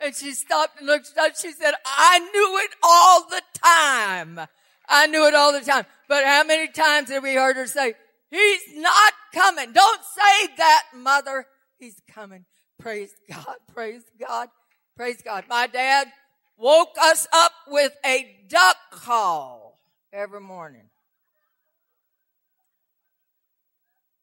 [0.00, 1.32] And she stopped and looked up.
[1.36, 4.46] She said, I knew it all the time.
[4.88, 5.86] I knew it all the time.
[6.08, 7.94] But how many times have we heard her say,
[8.30, 9.72] He's not coming.
[9.72, 11.46] Don't say that, mother.
[11.78, 12.44] He's coming.
[12.78, 13.56] Praise God.
[13.72, 14.48] Praise God.
[14.96, 15.44] Praise God.
[15.48, 16.08] My dad
[16.56, 19.78] woke us up with a duck call
[20.12, 20.90] every morning.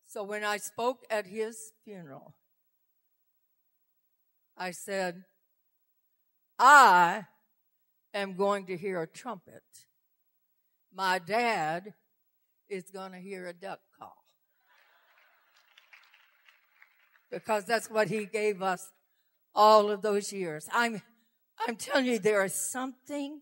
[0.06, 2.36] So when I spoke at his funeral,
[4.58, 5.24] I said,
[6.58, 7.26] I
[8.14, 9.64] am going to hear a trumpet.
[10.94, 11.94] My dad
[12.70, 14.16] is going to hear a duck call.
[17.36, 18.94] Because that's what he gave us
[19.54, 20.70] all of those years.
[20.72, 21.02] I'm,
[21.68, 23.42] I'm telling you, there is something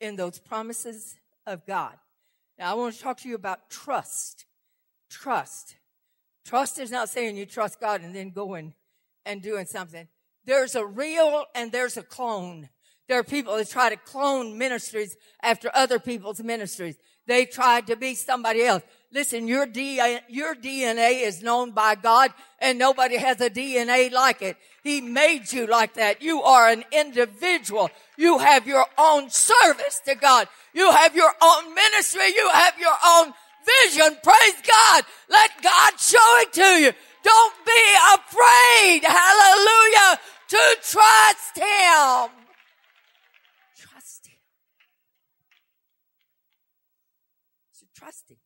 [0.00, 1.16] in those promises
[1.46, 1.92] of God.
[2.58, 4.46] Now, I want to talk to you about trust.
[5.10, 5.76] Trust.
[6.46, 8.72] Trust is not saying you trust God and then going
[9.26, 10.08] and doing something.
[10.46, 12.70] There's a real and there's a clone.
[13.08, 16.96] There are people that try to clone ministries after other people's ministries.
[17.26, 18.82] They tried to be somebody else.
[19.10, 24.42] Listen, your DNA, your DNA is known by God and nobody has a DNA like
[24.42, 24.56] it.
[24.82, 26.20] He made you like that.
[26.20, 27.90] You are an individual.
[28.18, 30.46] You have your own service to God.
[30.74, 32.26] You have your own ministry.
[32.34, 33.32] You have your own
[33.84, 34.16] vision.
[34.22, 35.04] Praise God.
[35.30, 36.92] Let God show it to you.
[37.22, 37.84] Don't be
[38.14, 39.04] afraid.
[39.04, 40.20] Hallelujah.
[40.48, 42.30] To trust Him.
[43.76, 44.38] Trust Him.
[47.80, 48.36] To trust Him.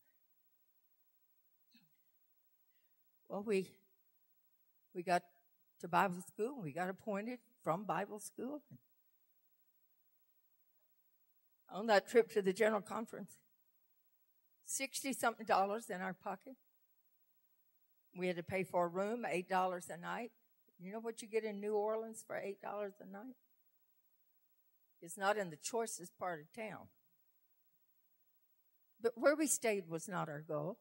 [3.32, 3.66] Well, we,
[4.94, 5.22] we got
[5.80, 6.60] to Bible school.
[6.62, 8.60] We got appointed from Bible school.
[11.72, 13.38] On that trip to the general conference,
[14.66, 16.56] 60 something dollars in our pocket.
[18.14, 20.32] We had to pay for a room, $8 a night.
[20.78, 23.36] You know what you get in New Orleans for $8 a night?
[25.00, 26.88] It's not in the choicest part of town.
[29.00, 30.76] But where we stayed was not our goal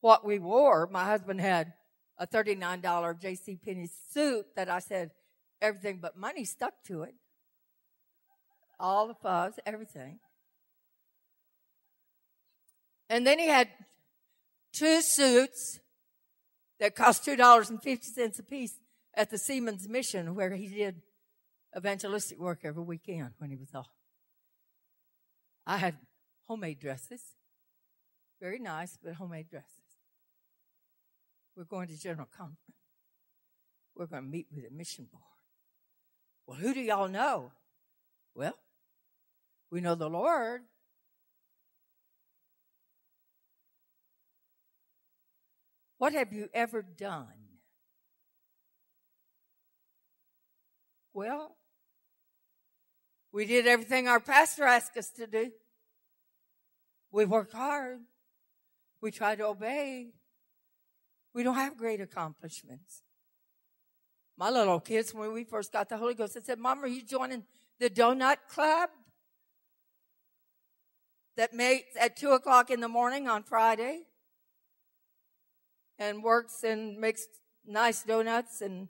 [0.00, 0.88] what we wore.
[0.90, 1.72] My husband had
[2.18, 3.58] a $39 J.C.
[3.64, 5.10] Penney suit that I said
[5.60, 7.14] everything but money stuck to it.
[8.80, 10.20] All the fuzz, everything.
[13.10, 13.68] And then he had
[14.72, 15.80] two suits
[16.78, 18.74] that cost $2.50 a piece
[19.14, 21.02] at the Seamen's Mission where he did
[21.76, 23.88] evangelistic work every weekend when he was off.
[25.66, 25.96] I had
[26.46, 27.22] homemade dresses.
[28.40, 29.77] Very nice, but homemade dresses.
[31.58, 32.60] We're going to General Conference.
[33.96, 35.24] We're going to meet with the mission board.
[36.46, 37.50] Well, who do y'all know?
[38.32, 38.54] Well,
[39.68, 40.60] we know the Lord.
[45.96, 47.26] What have you ever done?
[51.12, 51.56] Well,
[53.32, 55.50] we did everything our pastor asked us to do.
[57.10, 57.98] We worked hard.
[59.00, 60.12] We tried to obey.
[61.38, 63.04] We don't have great accomplishments.
[64.36, 67.00] My little kids, when we first got the Holy Ghost, they said, Mom, are you
[67.00, 67.44] joining
[67.78, 68.90] the donut club?
[71.36, 74.00] That meets at two o'clock in the morning on Friday
[75.96, 77.24] and works and makes
[77.64, 78.88] nice donuts and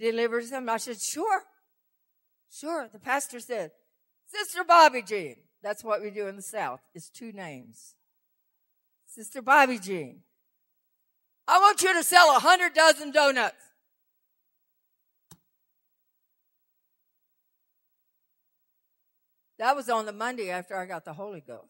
[0.00, 0.68] delivers them.
[0.68, 1.44] I said, sure,
[2.50, 2.88] sure.
[2.92, 3.70] The pastor said,
[4.26, 5.36] Sister Bobby Jean.
[5.62, 6.80] That's what we do in the South.
[6.92, 7.94] It's two names.
[9.06, 10.22] Sister Bobby Jean.
[11.52, 13.56] I want you to sell a hundred dozen donuts.
[19.58, 21.66] That was on the Monday after I got the Holy Ghost.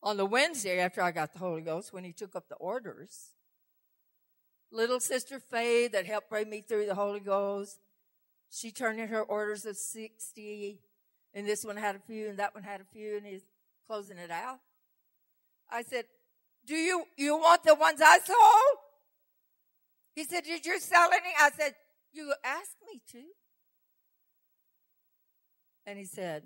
[0.00, 3.32] On the Wednesday after I got the Holy Ghost, when he took up the orders,
[4.70, 7.80] little sister Faye that helped bring me through the Holy Ghost,
[8.48, 10.78] she turned in her orders of 60,
[11.34, 13.42] and this one had a few, and that one had a few, and he's
[13.88, 14.60] closing it out.
[15.68, 16.04] I said,
[16.66, 18.78] do you, you want the ones I sold?
[20.14, 21.32] He said, did you sell any?
[21.38, 21.74] I said,
[22.12, 23.22] you asked me to.
[25.86, 26.44] And he said,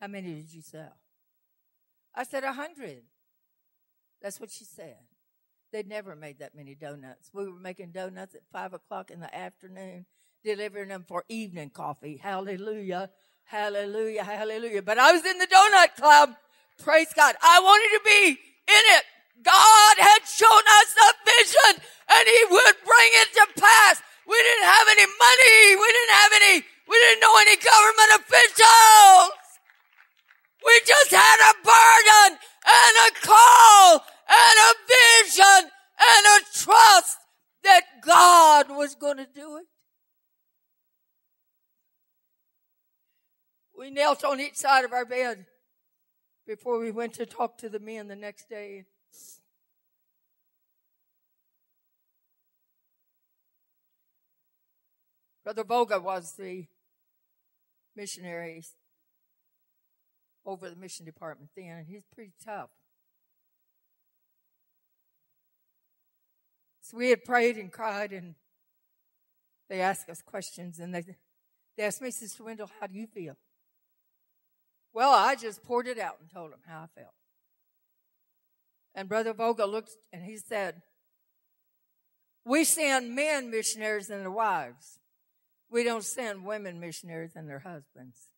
[0.00, 0.96] how many did you sell?
[2.14, 3.02] I said, a hundred.
[4.22, 4.96] That's what she said.
[5.72, 7.30] They'd never made that many donuts.
[7.32, 10.06] We were making donuts at five o'clock in the afternoon,
[10.44, 12.18] delivering them for evening coffee.
[12.22, 13.10] Hallelujah.
[13.44, 14.22] Hallelujah.
[14.22, 14.82] Hallelujah.
[14.82, 16.30] But I was in the donut club.
[16.78, 17.34] Praise God.
[17.42, 18.38] I wanted to be
[18.68, 19.04] in it.
[19.42, 24.02] God had shown us a vision and he would bring it to pass.
[24.26, 25.56] We didn't have any money.
[25.76, 26.54] We didn't have any,
[26.88, 29.42] we didn't know any government officials.
[30.64, 37.18] We just had a burden and a call and a vision and a trust
[37.64, 39.66] that God was going to do it.
[43.76, 45.46] We knelt on each side of our bed
[46.46, 48.84] before we went to talk to the men the next day.
[55.44, 56.66] Brother Boga was the
[57.96, 58.64] missionary
[60.44, 62.70] over the mission department then, and he's pretty tough.
[66.80, 68.34] So we had prayed and cried, and
[69.68, 71.04] they asked us questions, and they,
[71.76, 73.36] they asked me, Sister Wendell, how do you feel?
[74.92, 77.14] Well, I just poured it out and told him how I felt.
[78.94, 80.82] And Brother Vogel looked and he said,
[82.44, 84.98] We send men missionaries and their wives.
[85.70, 88.28] We don't send women missionaries and their husbands.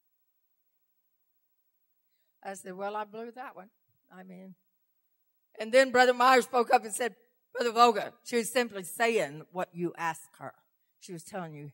[2.42, 3.70] I said, Well, I blew that one.
[4.16, 4.54] I mean,
[5.58, 7.14] and then Brother Meyer spoke up and said,
[7.52, 10.52] Brother Vogel, she was simply saying what you asked her.
[11.00, 11.70] She was telling you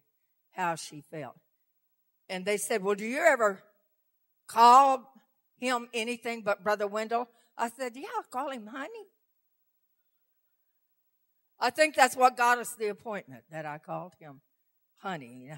[0.52, 1.36] how she felt.
[2.28, 3.62] And they said, Well, do you ever
[4.50, 5.12] call
[5.58, 7.28] him anything but Brother Wendell?
[7.56, 9.06] I said, Yeah, call him honey.
[11.58, 14.40] I think that's what got us the appointment that I called him
[14.98, 15.52] honey.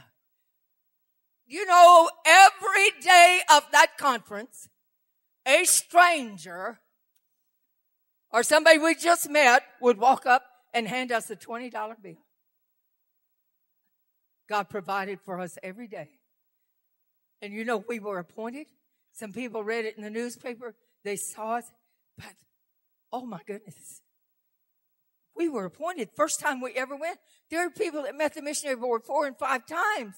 [1.47, 4.69] You know, every day of that conference,
[5.47, 6.81] a stranger
[8.31, 11.71] or somebody we just met would walk up and hand us a $20
[12.03, 12.15] bill.
[14.49, 16.09] God provided for us every day.
[17.41, 18.67] And you know, we were appointed.
[19.13, 20.75] Some people read it in the newspaper.
[21.05, 21.65] They saw it.
[22.17, 22.35] But,
[23.13, 24.01] oh my goodness.
[25.37, 26.11] We were appointed.
[26.15, 27.19] First time we ever went.
[27.51, 30.15] There are people that met the missionary board four and five times.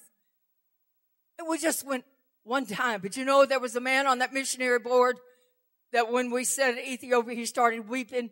[1.38, 2.04] And we just went
[2.44, 3.00] one time.
[3.00, 5.18] But you know, there was a man on that missionary board
[5.92, 8.30] that when we said Ethiopia, he started weeping.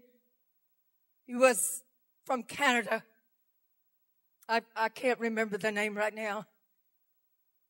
[1.26, 1.82] He was
[2.26, 3.02] from Canada.
[4.48, 6.46] I, I can't remember the name right now.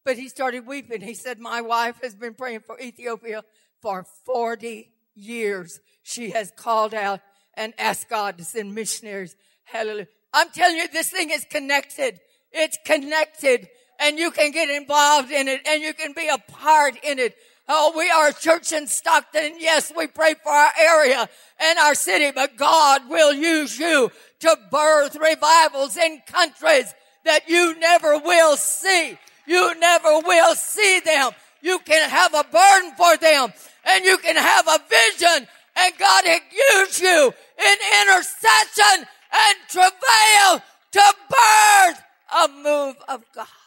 [0.04, 1.00] But he started weeping.
[1.00, 3.44] He said, My wife has been praying for Ethiopia
[3.80, 5.80] for 40 years.
[6.02, 7.20] She has called out
[7.54, 9.36] and asked God to send missionaries.
[9.64, 10.08] Hallelujah.
[10.32, 12.20] I'm telling you, this thing is connected.
[12.50, 13.68] It's connected
[14.00, 17.36] and you can get involved in it and you can be a part in it.
[17.68, 19.54] Oh, we are a church in Stockton.
[19.58, 21.28] Yes, we pray for our area
[21.60, 26.92] and our city, but God will use you to birth revivals in countries
[27.24, 29.16] that you never will see.
[29.46, 31.30] You never will see them.
[31.60, 33.52] You can have a burden for them
[33.84, 36.40] and you can have a vision and God can
[36.74, 40.62] use you in intercession and travail
[40.92, 42.02] to birth
[42.34, 43.61] a move of God.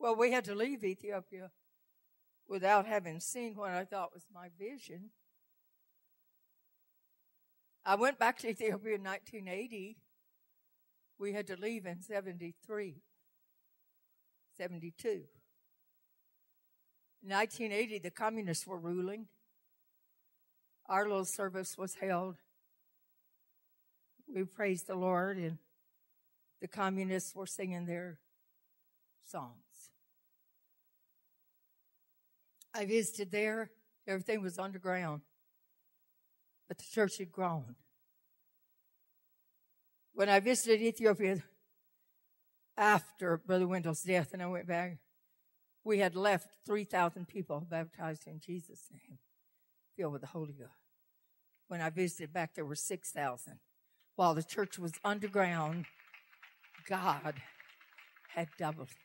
[0.00, 1.50] Well, we had to leave Ethiopia
[2.48, 5.10] without having seen what I thought was my vision.
[7.84, 9.98] I went back to Ethiopia in 1980.
[11.18, 13.02] We had to leave in 73,
[14.56, 15.08] 72.
[17.22, 19.26] In 1980, the communists were ruling.
[20.86, 22.36] Our little service was held.
[24.34, 25.58] We praised the Lord, and
[26.62, 28.18] the communists were singing their
[29.26, 29.69] songs.
[32.74, 33.70] I visited there.
[34.06, 35.22] Everything was underground.
[36.68, 37.76] But the church had grown.
[40.14, 41.42] When I visited Ethiopia
[42.76, 44.98] after Brother Wendell's death and I went back,
[45.84, 49.18] we had left 3,000 people baptized in Jesus' name,
[49.96, 50.70] filled with the Holy Ghost.
[51.68, 53.58] When I visited back, there were 6,000.
[54.16, 55.86] While the church was underground,
[56.88, 57.34] God
[58.28, 58.96] had doubled it.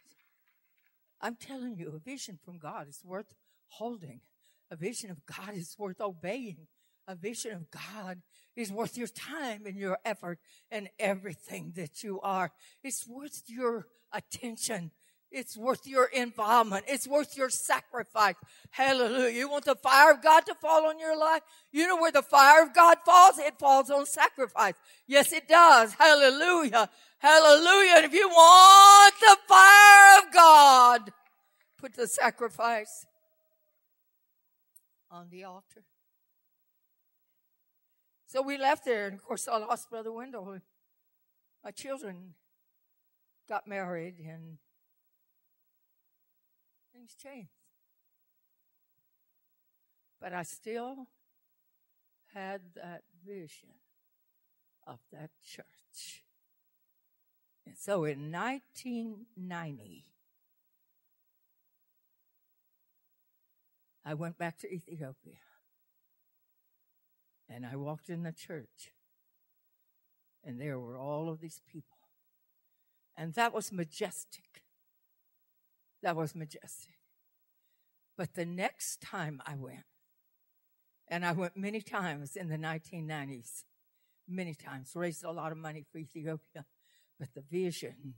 [1.21, 3.33] I'm telling you, a vision from God is worth
[3.67, 4.21] holding.
[4.71, 6.67] A vision of God is worth obeying.
[7.07, 8.21] A vision of God
[8.55, 10.39] is worth your time and your effort
[10.71, 12.51] and everything that you are.
[12.83, 14.91] It's worth your attention.
[15.31, 16.85] It's worth your involvement.
[16.87, 18.35] It's worth your sacrifice.
[18.71, 19.37] Hallelujah.
[19.37, 21.41] You want the fire of God to fall on your life?
[21.71, 23.37] You know where the fire of God falls?
[23.37, 24.75] It falls on sacrifice.
[25.07, 25.93] Yes, it does.
[25.93, 26.89] Hallelujah.
[27.19, 27.93] Hallelujah.
[27.97, 31.11] And if you want the fire of God,
[31.77, 33.05] put the sacrifice
[35.15, 35.83] on the altar.
[38.27, 40.59] So we left there, and of course, I lost Brother Wendell.
[41.63, 42.33] my children
[43.47, 44.57] got married and
[46.93, 47.49] things changed.
[50.19, 51.07] But I still
[52.33, 53.69] had that vision
[54.85, 56.23] of that church.
[57.65, 60.03] And so in 1990,
[64.05, 65.39] I went back to Ethiopia
[67.49, 68.91] and I walked in the church
[70.43, 71.97] and there were all of these people.
[73.17, 74.63] And that was majestic.
[76.03, 76.95] That was majestic.
[78.17, 79.85] But the next time I went,
[81.07, 83.63] and I went many times in the 1990s,
[84.27, 86.65] many times, raised a lot of money for Ethiopia.
[87.19, 88.15] But the vision,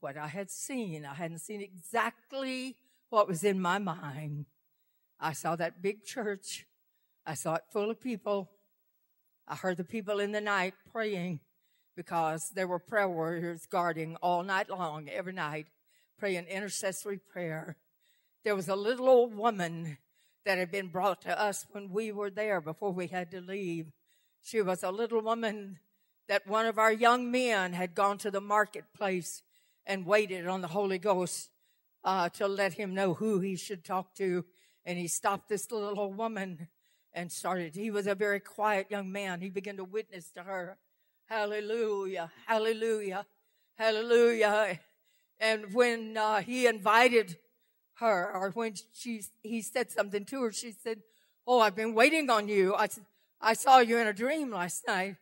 [0.00, 2.76] what I had seen, I hadn't seen exactly
[3.10, 4.46] what was in my mind.
[5.18, 6.66] I saw that big church.
[7.24, 8.50] I saw it full of people.
[9.48, 11.40] I heard the people in the night praying
[11.96, 15.66] because there were prayer warriors guarding all night long, every night,
[16.18, 17.76] praying intercessory prayer.
[18.44, 19.98] There was a little old woman
[20.44, 23.92] that had been brought to us when we were there before we had to leave.
[24.42, 25.78] She was a little woman
[26.28, 29.42] that one of our young men had gone to the marketplace
[29.86, 31.50] and waited on the Holy Ghost
[32.04, 34.44] uh, to let him know who he should talk to.
[34.86, 36.68] And he stopped this little old woman
[37.12, 37.74] and started.
[37.74, 39.40] He was a very quiet young man.
[39.40, 40.78] He began to witness to her.
[41.26, 43.26] Hallelujah, hallelujah,
[43.74, 44.78] hallelujah.
[45.38, 47.36] And when uh, he invited
[47.94, 51.02] her, or when she he said something to her, she said,
[51.46, 52.74] "Oh, I've been waiting on you.
[52.74, 52.88] I
[53.40, 55.16] I saw you in a dream last night."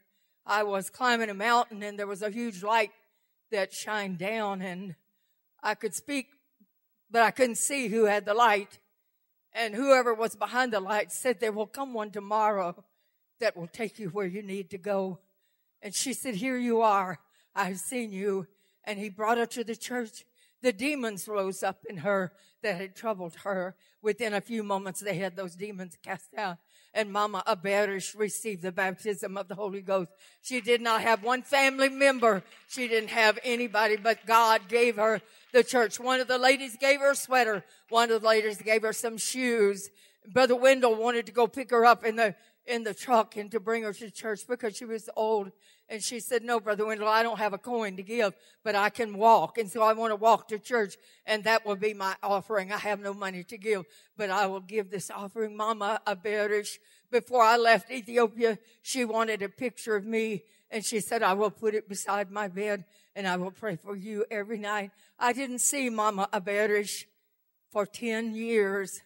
[0.47, 2.91] I was climbing a mountain and there was a huge light
[3.51, 4.95] that shined down and
[5.63, 6.27] I could speak,
[7.11, 8.79] but I couldn't see who had the light.
[9.55, 12.85] And whoever was behind the light said, there will come one tomorrow
[13.41, 15.21] that will take you where you need to go.
[15.81, 17.21] And she said, here you are.
[17.55, 18.49] I've seen you.
[18.85, 20.25] And he brought her to the church.
[20.65, 23.77] The demons rose up in her that had troubled her.
[24.03, 26.57] Within a few moments, they had those demons cast out
[26.95, 30.11] and Mama Aberish received the baptism of the Holy Ghost.
[30.43, 32.43] She did not have one family member.
[32.69, 35.21] She didn't have anybody, but God gave her
[35.53, 35.99] the church.
[35.99, 37.65] One of the ladies gave her a sweater.
[37.89, 39.91] One of the ladies gave her some shoes.
[40.33, 42.35] Brother Wendell wanted to go pick her up in the
[42.67, 45.51] in the truck and to bring her to church because she was old.
[45.89, 48.89] And she said, no, Brother Wendell, I don't have a coin to give, but I
[48.89, 49.59] can walk.
[49.59, 50.97] And so I want to walk to church
[51.27, 52.73] and that will be my offering.
[52.73, 53.85] I have no money to give,
[54.17, 55.57] but I will give this offering.
[55.57, 56.79] Mama Aberish,
[57.11, 61.51] before I left Ethiopia, she wanted a picture of me and she said, I will
[61.51, 62.85] put it beside my bed
[63.15, 64.91] and I will pray for you every night.
[65.19, 67.05] I didn't see Mama Aberish
[67.71, 69.03] for 10 years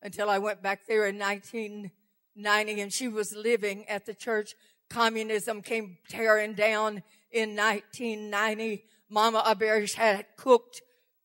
[0.00, 1.90] until I went back there in 19-
[2.36, 4.54] 90 and she was living at the church.
[4.88, 8.84] Communism came tearing down in 1990.
[9.08, 10.82] Mama Aberish had cooked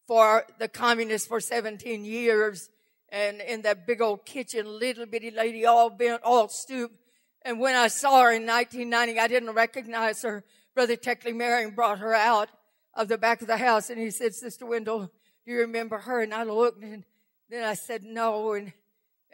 [0.07, 2.69] for the communists for 17 years
[3.09, 6.99] and in that big old kitchen, little bitty lady, all bent, all stooped.
[7.43, 10.43] And when I saw her in 1990, I didn't recognize her.
[10.73, 12.49] Brother Tekle Mariam brought her out
[12.93, 15.11] of the back of the house and he said, Sister Wendell,
[15.45, 16.21] do you remember her?
[16.21, 17.03] And I looked and
[17.49, 18.53] then I said, no.
[18.53, 18.73] And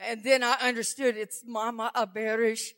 [0.01, 2.71] and then I understood it's Mama Aberish,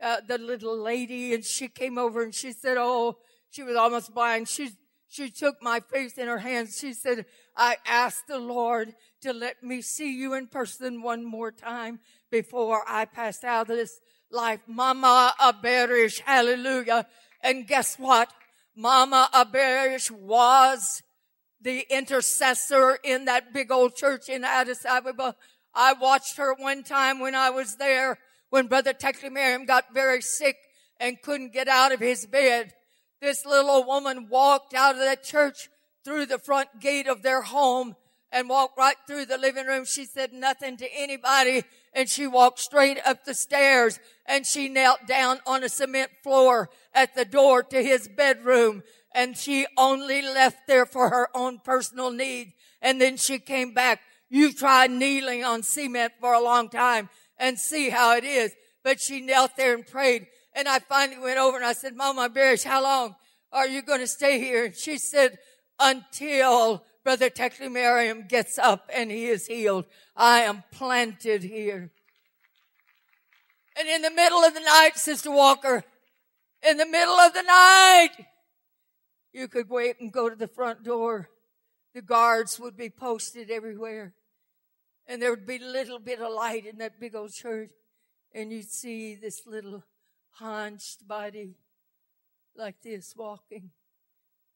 [0.00, 3.18] uh, the little lady, and she came over and she said, "Oh,
[3.50, 4.70] she was almost blind." She
[5.08, 6.78] she took my face in her hands.
[6.78, 11.52] She said, "I asked the Lord to let me see you in person one more
[11.52, 12.00] time
[12.30, 14.00] before I passed out of this
[14.30, 17.06] life." Mama Aberish, hallelujah!
[17.42, 18.32] And guess what?
[18.74, 21.02] Mama Aberish was
[21.60, 25.36] the intercessor in that big old church in Addis Ababa
[25.74, 28.18] I watched her one time when I was there
[28.50, 30.56] when Brother Tekle Mariam got very sick
[31.00, 32.72] and couldn't get out of his bed.
[33.20, 35.68] This little woman walked out of that church
[36.04, 37.96] through the front gate of their home
[38.30, 39.84] and walked right through the living room.
[39.84, 41.64] She said nothing to anybody
[41.94, 46.70] and she walked straight up the stairs and she knelt down on a cement floor
[46.94, 48.82] at the door to his bedroom
[49.14, 52.54] and she only left there for her own personal need.
[52.80, 54.00] And then she came back
[54.34, 58.50] You've tried kneeling on cement for a long time and see how it is.
[58.82, 60.26] But she knelt there and prayed.
[60.54, 63.14] And I finally went over and I said, Mama Barish, how long
[63.52, 64.64] are you going to stay here?
[64.64, 65.36] And she said,
[65.78, 69.84] until Brother Tekle Mariam gets up and he is healed.
[70.16, 71.90] I am planted here.
[73.78, 75.84] And in the middle of the night, Sister Walker,
[76.66, 78.12] in the middle of the night,
[79.34, 81.28] you could wait and go to the front door.
[81.92, 84.14] The guards would be posted everywhere
[85.12, 87.70] and there would be a little bit of light in that big old church,
[88.34, 89.84] and you'd see this little
[90.30, 91.58] hunched body
[92.56, 93.72] like this, walking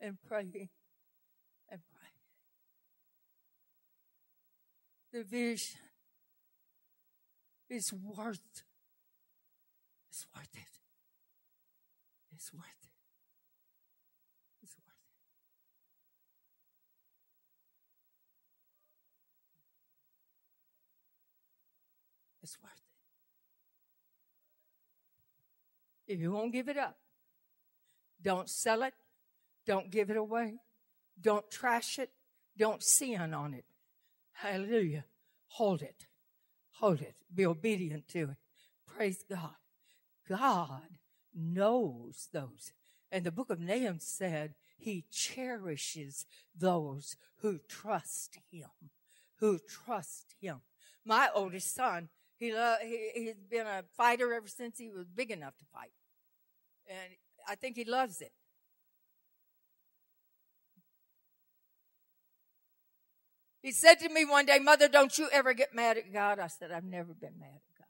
[0.00, 0.70] and praying
[1.68, 2.14] and praying.
[5.12, 5.78] The vision
[7.68, 8.62] is worth
[10.08, 10.78] it's worth it.
[12.34, 12.75] It's worth
[26.06, 26.96] If you won't give it up,
[28.22, 28.94] don't sell it.
[29.66, 30.60] Don't give it away.
[31.20, 32.10] Don't trash it.
[32.56, 33.64] Don't sin on it.
[34.32, 35.04] Hallelujah.
[35.48, 36.06] Hold it.
[36.78, 37.16] Hold it.
[37.34, 38.36] Be obedient to it.
[38.86, 39.56] Praise God.
[40.28, 40.98] God
[41.34, 42.72] knows those.
[43.10, 48.90] And the book of Nahum said he cherishes those who trust him,
[49.36, 50.60] who trust him.
[51.04, 52.08] My oldest son,
[52.38, 55.92] he, lo- he he's been a fighter ever since he was big enough to fight.
[56.88, 57.14] And
[57.48, 58.32] I think he loves it.
[63.62, 66.38] He said to me one day, Mother, don't you ever get mad at God?
[66.38, 67.86] I said, I've never been mad at God.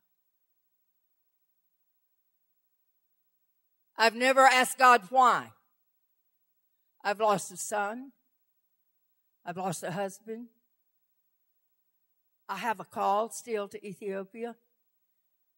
[3.99, 5.53] I've never asked God why.
[7.05, 8.13] I've lost a son.
[9.45, 10.47] I've lost a husband.
[12.49, 14.55] I have a call still to Ethiopia.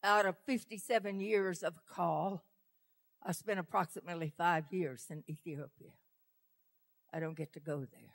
[0.02, 2.44] Out of 57 years of call,
[3.22, 5.90] I spent approximately five years in Ethiopia.
[7.12, 8.14] I don't get to go there.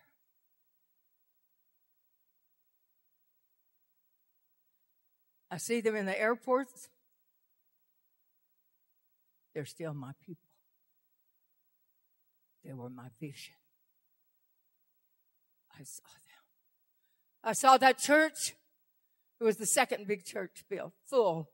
[5.52, 6.90] I see them in the airports.
[9.54, 10.50] They're still my people.
[12.66, 13.54] They were my vision.
[15.80, 16.44] I saw them.
[17.44, 18.56] I saw that church.
[19.44, 21.50] It was the second big church built, full,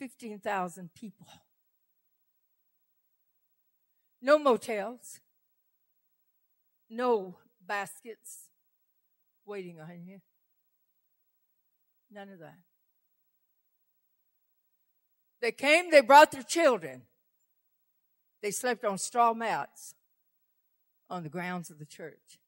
[0.00, 1.28] 15,000 people.
[4.20, 5.20] No motels.
[6.90, 8.48] No baskets
[9.46, 10.22] waiting on you.
[12.10, 12.58] None of that.
[15.40, 17.02] They came, they brought their children.
[18.42, 19.94] They slept on straw mats
[21.08, 22.40] on the grounds of the church.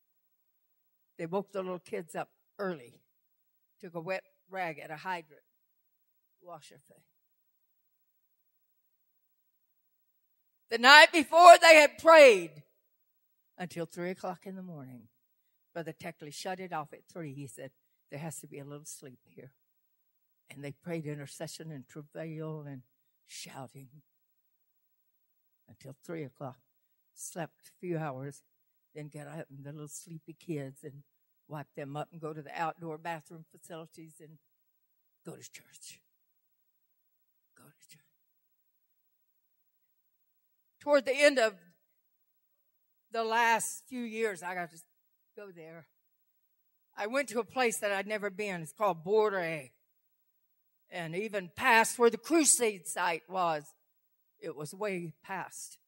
[1.18, 2.98] They woke the little kids up early,
[3.80, 5.42] took a wet rag at a hydrant,
[6.42, 6.98] wash your face.
[10.70, 12.62] The night before they had prayed
[13.56, 15.08] until three o'clock in the morning.
[15.72, 17.34] Brother Tekle shut it off at three.
[17.34, 17.70] He said,
[18.10, 19.52] there has to be a little sleep here
[20.50, 22.82] and they prayed intercession and travail and
[23.26, 23.88] shouting
[25.68, 26.58] until three o'clock.
[27.14, 28.42] Slept a few hours,
[28.94, 31.02] then got up and the little sleepy kids and
[31.48, 34.38] wipe them up and go to the outdoor bathroom facilities and
[35.24, 36.00] go to church.
[37.56, 38.04] Go to church.
[40.80, 41.54] Toward the end of
[43.12, 44.78] the last few years, I got to
[45.36, 45.86] go there.
[46.96, 48.62] I went to a place that I'd never been.
[48.62, 49.68] It's called Bore
[50.90, 53.64] and even past where the crusade site was.
[54.40, 55.78] It was way past.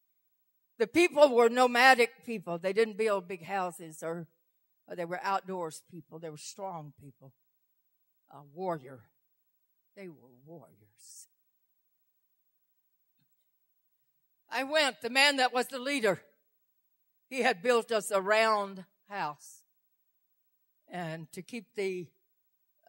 [0.77, 2.57] The people were nomadic people.
[2.57, 4.27] They didn't build big houses or,
[4.89, 6.19] or they were outdoors people.
[6.19, 7.33] They were strong people.
[8.31, 9.01] A warrior.
[9.95, 11.27] They were warriors.
[14.51, 16.21] I went, the man that was the leader,
[17.29, 19.63] he had built us a round house.
[20.87, 22.07] And to keep the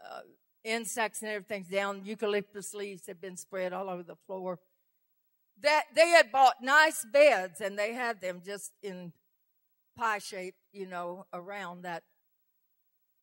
[0.03, 0.21] uh,
[0.65, 2.03] insects and everything down.
[2.05, 4.59] Eucalyptus leaves had been spread all over the floor.
[5.63, 9.13] That they had bought nice beds and they had them just in
[9.97, 12.03] pie shape, you know, around that.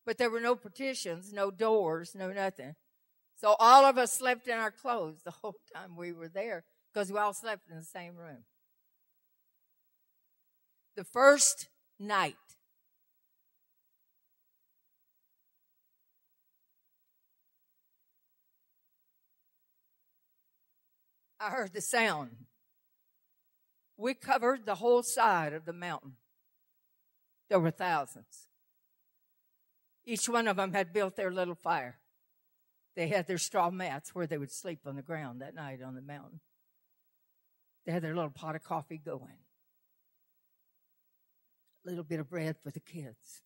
[0.05, 2.75] But there were no partitions, no doors, no nothing.
[3.35, 6.63] So all of us slept in our clothes the whole time we were there
[6.93, 8.43] because we all slept in the same room.
[10.95, 12.35] The first night
[21.39, 22.31] I heard the sound.
[23.95, 26.13] We covered the whole side of the mountain.
[27.49, 28.47] There were thousands.
[30.05, 31.97] Each one of them had built their little fire.
[32.95, 35.95] They had their straw mats where they would sleep on the ground that night on
[35.95, 36.39] the mountain.
[37.85, 39.37] They had their little pot of coffee going.
[41.85, 43.41] A little bit of bread for the kids.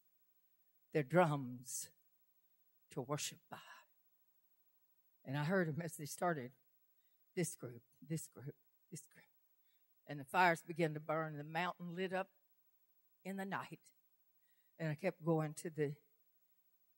[0.94, 1.90] Their drums
[2.92, 3.58] to worship by.
[5.26, 6.52] And I heard them as they started
[7.36, 8.56] this group, this group,
[8.90, 9.26] this group.
[10.08, 11.38] And the fires began to burn.
[11.38, 12.30] The mountain lit up
[13.24, 13.80] in the night.
[14.80, 15.94] And I kept going to the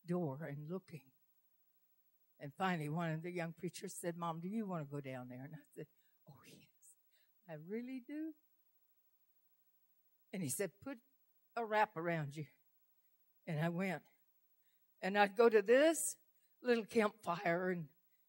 [0.08, 1.02] door and looking.
[2.40, 5.30] And finally, one of the young preachers said, Mom, do you want to go down
[5.30, 5.44] there?
[5.44, 5.88] And I said,
[6.30, 6.98] Oh, yes,
[7.50, 8.34] I really do.
[10.32, 10.98] And he said, Put
[11.56, 12.46] a wrap around you.
[13.48, 14.02] And I went.
[15.02, 16.16] And I'd go to this
[16.64, 17.86] little campfire and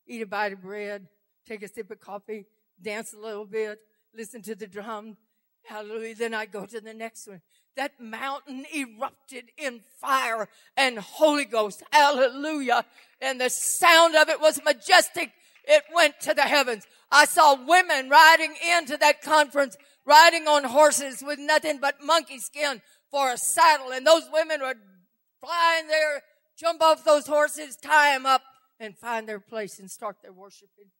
[0.07, 1.07] eat a bite of bread,
[1.47, 2.47] take a sip of coffee,
[2.81, 3.79] dance a little bit,
[4.15, 5.17] listen to the drum.
[5.65, 6.15] Hallelujah.
[6.15, 7.41] Then I'd go to the next one.
[7.77, 11.83] That mountain erupted in fire and Holy Ghost.
[11.91, 12.85] Hallelujah.
[13.21, 15.33] And the sound of it was majestic.
[15.65, 16.87] It went to the heavens.
[17.11, 22.81] I saw women riding into that conference, riding on horses with nothing but monkey skin
[23.11, 23.93] for a saddle.
[23.93, 24.79] And those women would
[25.41, 26.23] fly in there,
[26.57, 28.43] jump off those horses, tie them up,
[28.79, 30.91] and find their place and start their worshiping.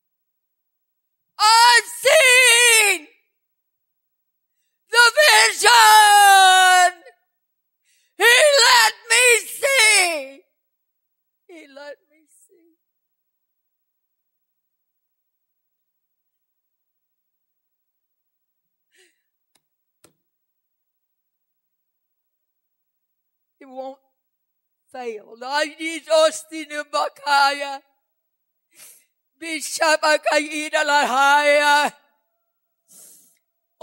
[1.39, 3.07] I've seen
[4.95, 6.91] the vision.
[8.17, 8.33] He
[8.65, 9.25] let me
[9.59, 10.41] see.
[11.47, 12.77] He let me see.
[23.59, 23.97] It won't
[24.91, 25.35] fail.
[25.43, 27.79] I need Austin Bakaya.
[29.41, 30.83] Bishabakaida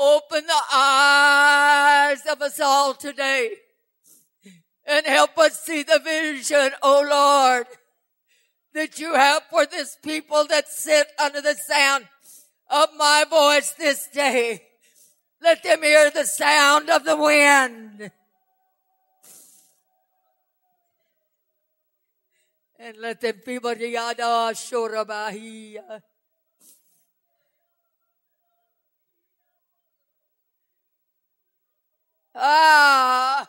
[0.03, 3.53] Open the eyes of us all today
[4.85, 7.67] and help us see the vision, O oh Lord,
[8.75, 12.09] that you have for this people that sit under the sound
[12.69, 14.63] of my voice this day.
[15.41, 18.11] Let them hear the sound of the wind.
[22.77, 23.59] And let them be
[32.35, 33.47] Ah!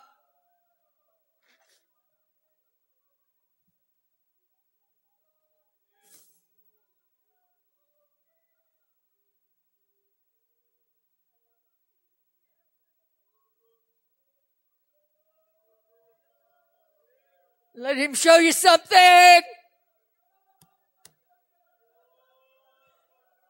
[17.75, 19.41] Let him show you something.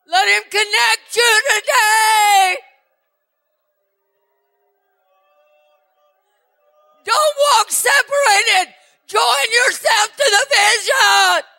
[0.07, 2.72] Let him connect you today.
[7.03, 8.73] Don't walk separated.
[9.07, 11.52] Join yourself to the vision.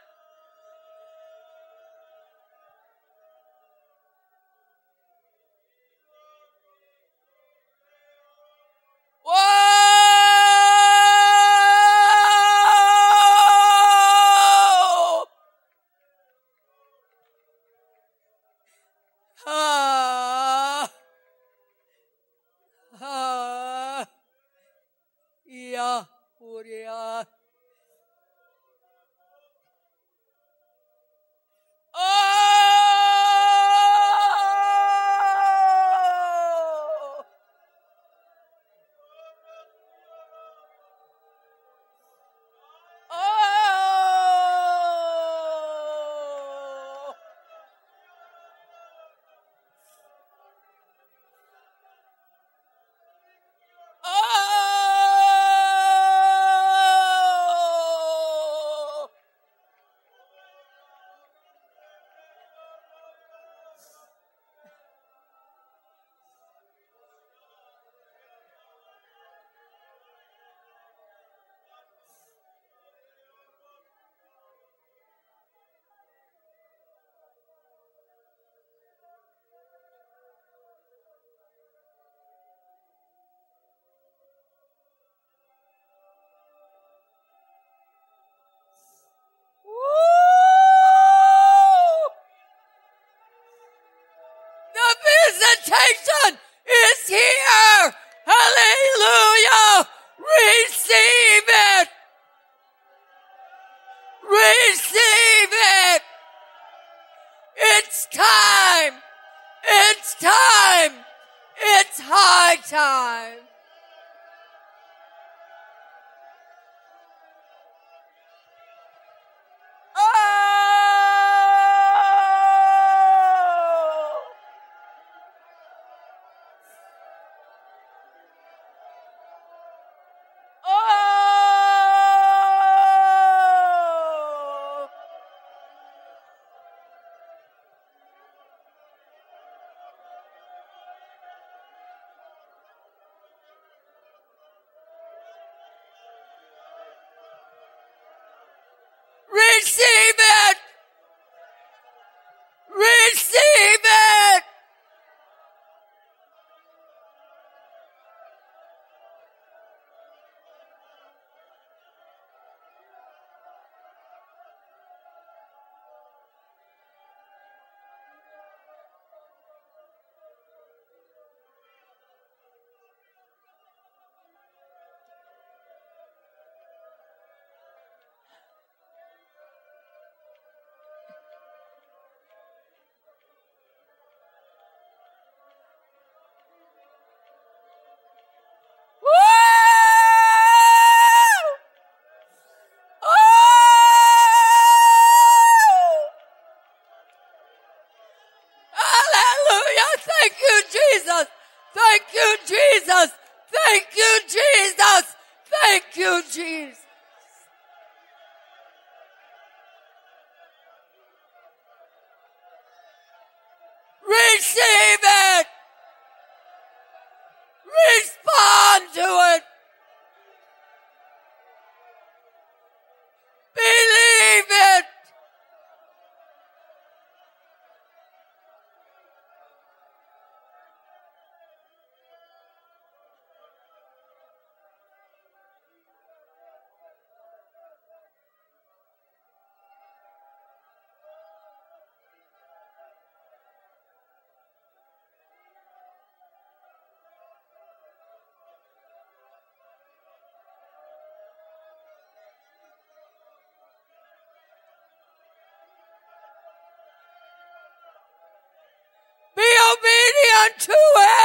[260.66, 261.23] To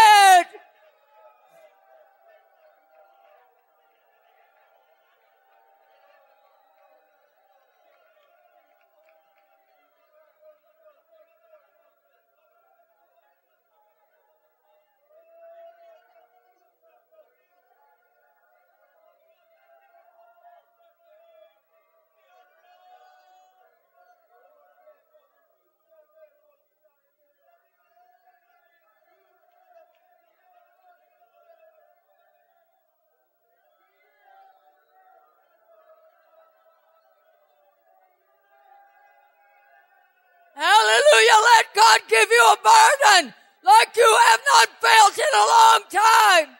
[41.89, 43.33] God give you a burden
[43.63, 46.55] like you have not felt in a long time.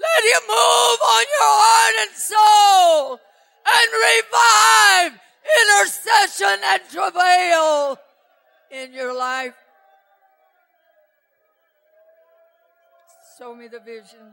[0.00, 3.20] Let Him move on your heart and soul
[3.76, 5.20] and revive
[5.60, 7.98] intercession and travail
[8.70, 9.54] in your life.
[13.38, 14.32] Show me the vision.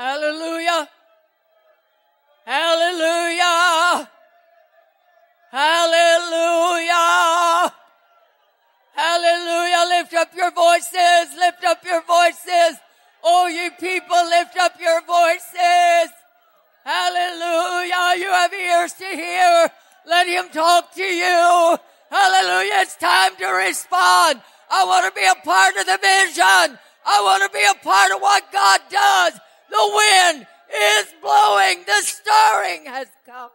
[0.00, 0.88] Hallelujah.
[2.46, 4.08] Hallelujah.
[5.52, 6.94] Hallelujah.
[8.96, 9.84] Hallelujah.
[9.90, 11.36] Lift up your voices.
[11.36, 12.80] Lift up your voices.
[13.22, 16.08] Oh, you people, lift up your voices.
[16.82, 18.14] Hallelujah.
[18.16, 19.70] You have ears to hear.
[20.06, 21.76] Let him talk to you.
[22.08, 22.80] Hallelujah.
[22.80, 24.40] It's time to respond.
[24.70, 26.78] I want to be a part of the vision.
[27.04, 29.38] I want to be a part of what God does.
[29.70, 31.84] The wind is blowing.
[31.86, 33.50] The stirring has come.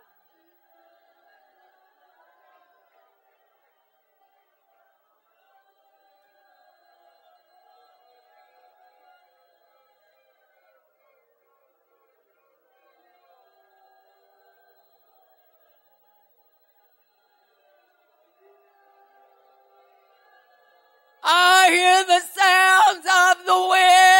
[21.27, 24.14] I hear the sounds of the wind.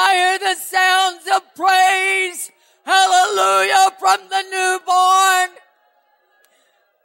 [0.00, 2.52] I hear the sounds of praise.
[2.84, 5.58] Hallelujah from the newborn.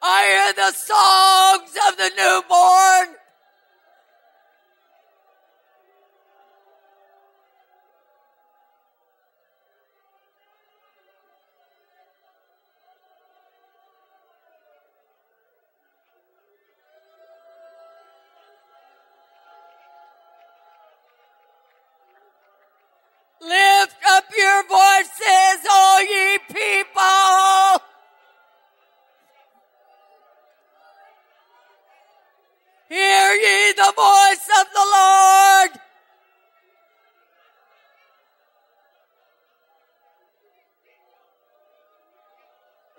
[0.01, 3.22] I hear the songs of the newborn.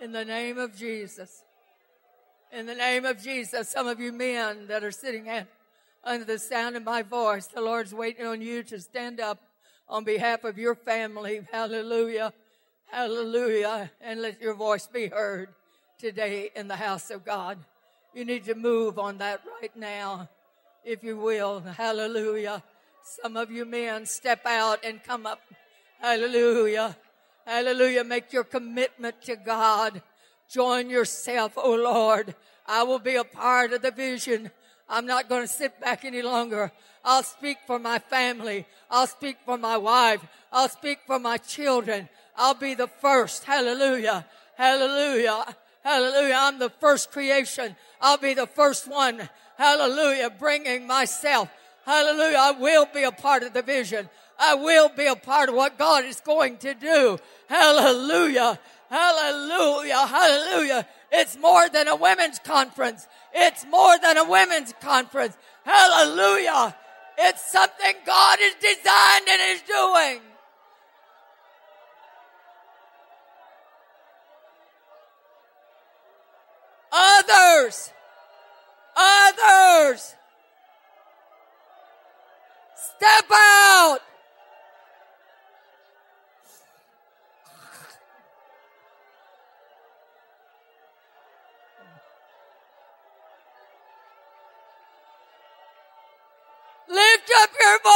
[0.05, 1.45] In the name of Jesus.
[2.53, 5.49] In the name of Jesus, some of you men that are sitting at,
[6.05, 9.41] under the sound of my voice, the Lord's waiting on you to stand up
[9.89, 11.41] on behalf of your family.
[11.51, 12.35] Hallelujah.
[12.93, 13.91] Hallelujah.
[14.03, 15.49] And let your voice be heard
[15.99, 17.57] today in the house of God.
[18.13, 20.29] You need to move on that right now,
[20.85, 21.61] if you will.
[21.61, 22.63] Hallelujah.
[23.23, 25.41] Some of you men step out and come up.
[25.99, 26.95] Hallelujah.
[27.47, 28.05] Hallelujah.
[28.05, 30.03] Make your commitment to God.
[30.49, 32.35] Join yourself, oh Lord.
[32.67, 34.51] I will be a part of the vision.
[34.89, 36.73] I'm not going to sit back any longer.
[37.05, 38.67] I'll speak for my family.
[38.91, 40.25] I'll speak for my wife.
[40.53, 42.09] I'll speak for my children.
[42.37, 43.45] I'll be the first.
[43.45, 44.27] Hallelujah.
[44.57, 45.55] Hallelujah.
[45.83, 46.37] Hallelujah.
[46.39, 47.77] I'm the first creation.
[48.01, 49.29] I'll be the first one.
[49.59, 50.31] Hallelujah.
[50.31, 51.51] Bringing myself.
[51.85, 52.39] Hallelujah.
[52.39, 54.09] I will be a part of the vision.
[54.39, 57.19] I will be a part of what God is going to do.
[57.49, 58.59] Hallelujah.
[58.91, 60.07] Hallelujah.
[60.07, 60.87] Hallelujah.
[61.13, 63.07] It's more than a women's conference.
[63.33, 65.37] It's more than a women's conference.
[65.65, 66.77] Hallelujah.
[67.17, 70.21] It's something God has designed and is doing.
[76.93, 77.91] Others.
[78.97, 80.15] Others.
[82.77, 83.99] Step out.
[97.61, 97.94] Lift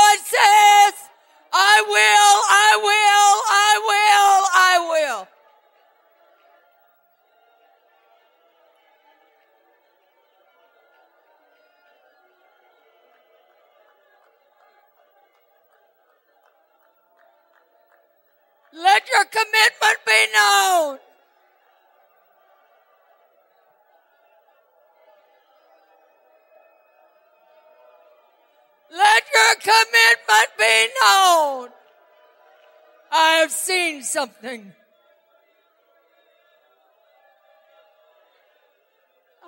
[34.02, 34.72] something.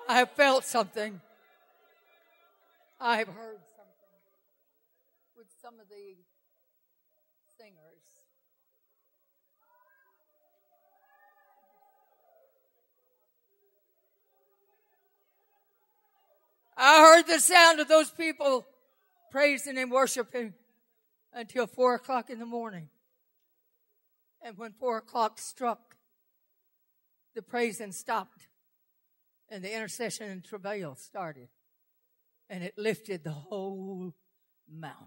[0.09, 1.21] I have felt something.
[3.01, 4.19] I have heard something
[5.37, 6.17] with some of the
[7.57, 7.77] singers.
[16.77, 18.67] I heard the sound of those people
[19.31, 20.55] praising and worshiping
[21.33, 22.89] until four o'clock in the morning.
[24.43, 25.97] And when four o'clock struck,
[27.35, 28.49] the praising stopped
[29.49, 31.49] and the intercession and travail started.
[32.49, 34.15] And it lifted the whole
[34.69, 35.07] mountain.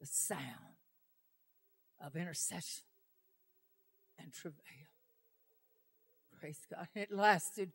[0.00, 0.40] The sound
[2.04, 2.84] of intercession
[4.18, 4.56] and travail.
[6.40, 6.88] Praise God.
[6.94, 7.70] It lasted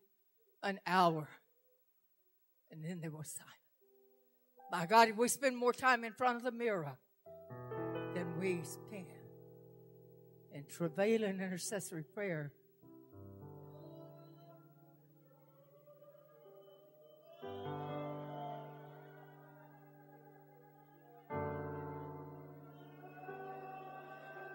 [0.64, 1.28] an hour.
[2.72, 3.52] And then there was silence.
[4.72, 6.98] My God, we spend more time in front of the mirror
[8.16, 8.85] than we spend
[10.56, 12.49] in travail and intercessory prayer,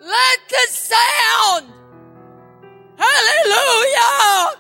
[0.01, 1.71] let the sound,
[2.97, 4.57] hallelujah,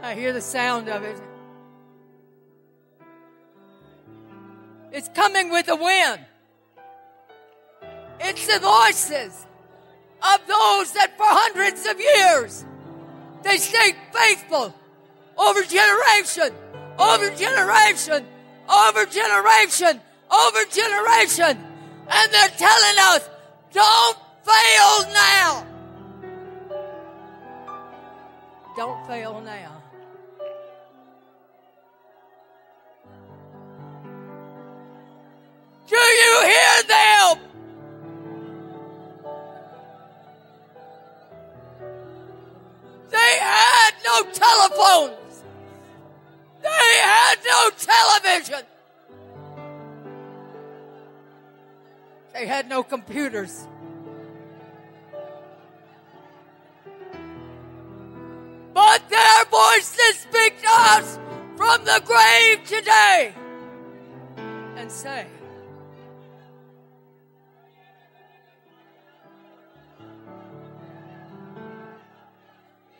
[0.00, 1.35] I hear the sound of it.
[5.16, 6.20] Coming with the wind.
[8.20, 9.46] It's the voices
[10.22, 12.66] of those that for hundreds of years
[13.42, 14.74] they stayed faithful
[15.38, 16.50] over generation,
[16.98, 18.26] over generation,
[18.68, 21.64] over generation, over generation.
[22.08, 23.28] And they're telling us,
[23.72, 25.66] don't fail now.
[28.76, 29.75] Don't fail now.
[35.86, 37.38] Do you hear them?
[43.08, 45.44] They had no telephones.
[46.60, 48.66] They had no television.
[52.34, 53.68] They had no computers.
[58.74, 61.18] But their voices speak to us
[61.56, 63.32] from the grave today
[64.76, 65.26] and say,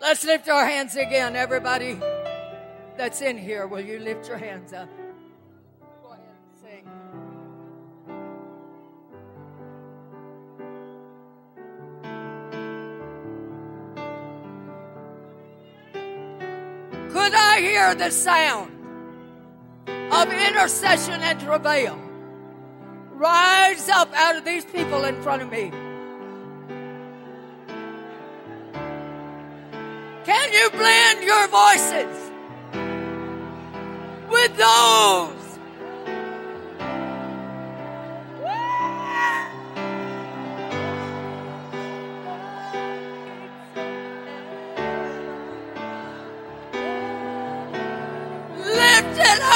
[0.01, 1.98] Let's lift our hands again, everybody
[2.97, 3.66] that's in here.
[3.66, 4.89] Will you lift your hands up?
[6.02, 6.85] Go ahead and sing.
[17.10, 18.73] Could I hear the sound
[19.89, 21.98] of intercession and travail
[23.12, 25.73] rise up out of these people in front of me?
[30.27, 32.31] Can you blend your voices
[34.28, 35.59] with those?
[48.59, 49.56] Lift it up.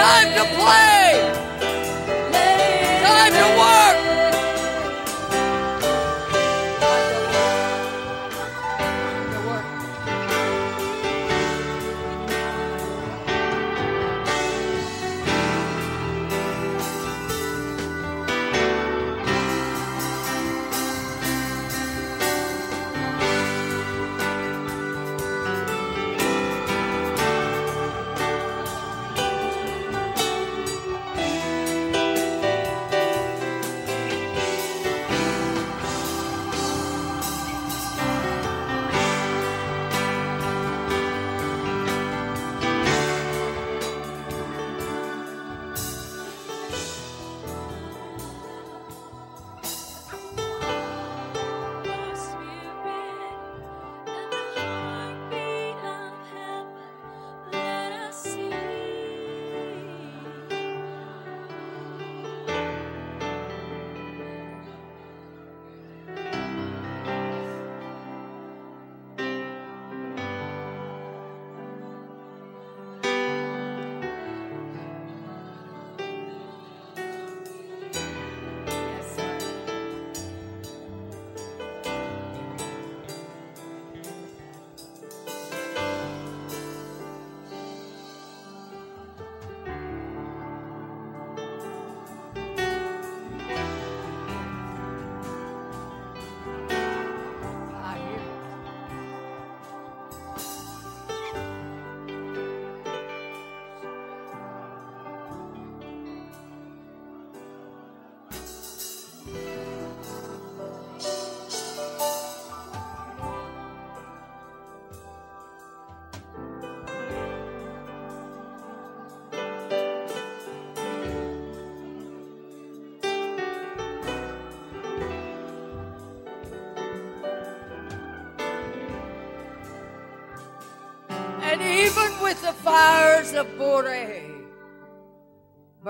[0.00, 0.89] time to play!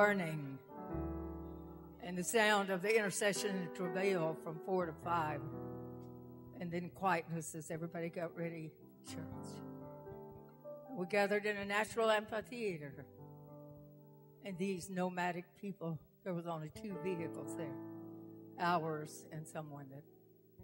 [0.00, 0.58] Burning,
[2.02, 5.42] and the sound of the intercession and travail from four to five,
[6.58, 8.70] and then quietness as everybody got ready
[9.06, 9.50] church.
[10.96, 13.04] We gathered in a natural amphitheater.
[14.42, 17.76] And these nomadic people, there was only two vehicles there
[18.58, 20.02] ours and someone that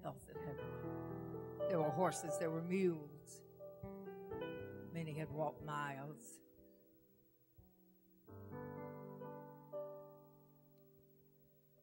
[0.02, 1.68] else that had one.
[1.68, 3.42] There were horses, there were mules.
[4.94, 6.40] Many had walked miles.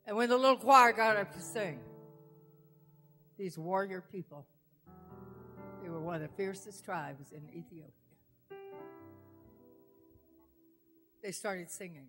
[0.06, 1.80] And when the little choir got up to sing,
[3.38, 4.46] these warrior people,
[5.82, 7.92] they were one of the fiercest tribes in Ethiopia.
[11.22, 12.08] They started singing.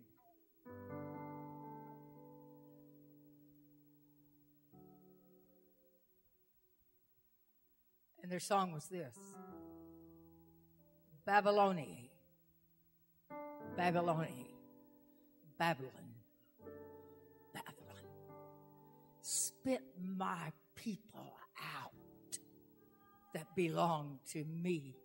[8.21, 9.15] And their song was this
[11.27, 12.09] Babyloni,
[13.77, 14.27] Babyloni, Babylon,
[15.59, 16.14] Babylon.
[19.27, 21.33] Spit my people
[21.79, 22.37] out
[23.33, 24.95] that belong to me,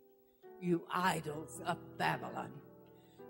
[0.61, 2.51] you idols of Babylon.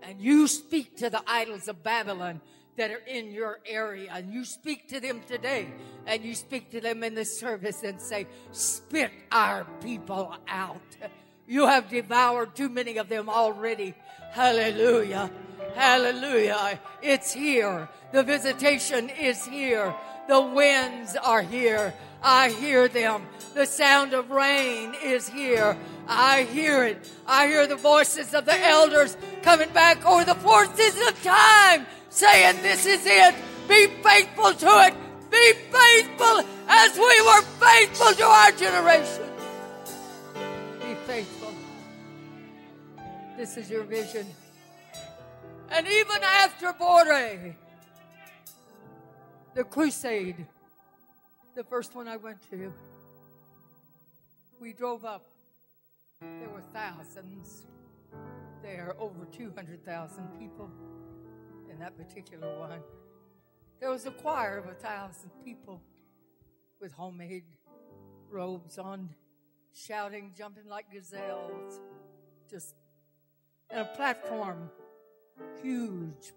[0.01, 2.41] And you speak to the idols of Babylon
[2.75, 5.69] that are in your area and you speak to them today
[6.05, 10.81] and you speak to them in the service and say, spit our people out.
[11.47, 13.95] You have devoured too many of them already.
[14.31, 15.31] Hallelujah.
[15.75, 16.79] Hallelujah.
[17.01, 17.89] It's here.
[18.11, 19.93] The visitation is here.
[20.27, 21.93] The winds are here.
[22.23, 23.25] I hear them.
[23.53, 25.77] The sound of rain is here.
[26.07, 27.09] I hear it.
[27.27, 31.85] I hear the voices of the elders coming back over the four seasons of time
[32.09, 33.35] saying, This is it.
[33.67, 34.93] Be faithful to it.
[35.31, 39.25] Be faithful as we were faithful to our generation.
[40.79, 41.53] Be faithful.
[43.37, 44.27] This is your vision.
[45.73, 47.55] And even after Boreh,
[49.55, 50.45] the crusade,
[51.55, 52.73] the first one I went to,
[54.59, 55.25] we drove up.
[56.19, 57.67] There were thousands
[58.61, 60.69] there, over 200,000 people
[61.71, 62.81] in that particular one.
[63.79, 65.81] There was a choir of a thousand people
[66.81, 67.45] with homemade
[68.29, 69.09] robes on,
[69.73, 71.79] shouting, jumping like gazelles,
[72.49, 72.75] just
[73.71, 74.69] in a platform,
[75.61, 76.33] huge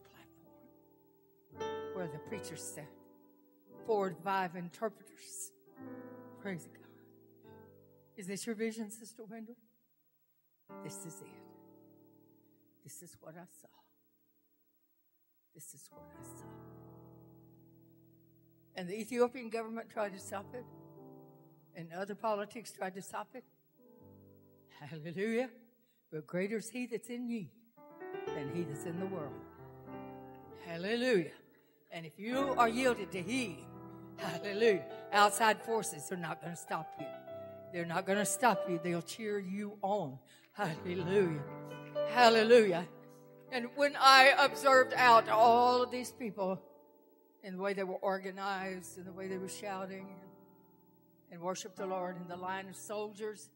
[1.59, 2.89] platform, where the preacher sat,
[3.87, 5.53] four to five interpreters.
[6.41, 6.89] Praise God.
[8.17, 9.57] Is this your vision, Sister Wendell?
[10.83, 11.29] This is it.
[12.83, 13.69] This is what I saw.
[15.55, 16.47] This is what I saw.
[18.77, 20.65] And the Ethiopian government tried to stop it,
[21.77, 23.45] and other politics tried to stop it.
[24.81, 25.49] Hallelujah.
[26.13, 27.51] But greater is he that's in ye
[28.35, 29.33] than he that's in the world.
[30.67, 31.31] Hallelujah.
[31.91, 33.65] And if you are yielded to he,
[34.17, 37.07] hallelujah, outside forces are not going to stop you.
[37.73, 38.81] They're not going to stop you.
[38.83, 40.19] They'll cheer you on.
[40.53, 41.43] Hallelujah.
[42.11, 42.87] Hallelujah.
[43.53, 46.61] And when I observed out all of these people
[47.43, 50.31] in the way they were organized and the way they were shouting and,
[51.31, 53.51] and worshiped the Lord in the line of soldiers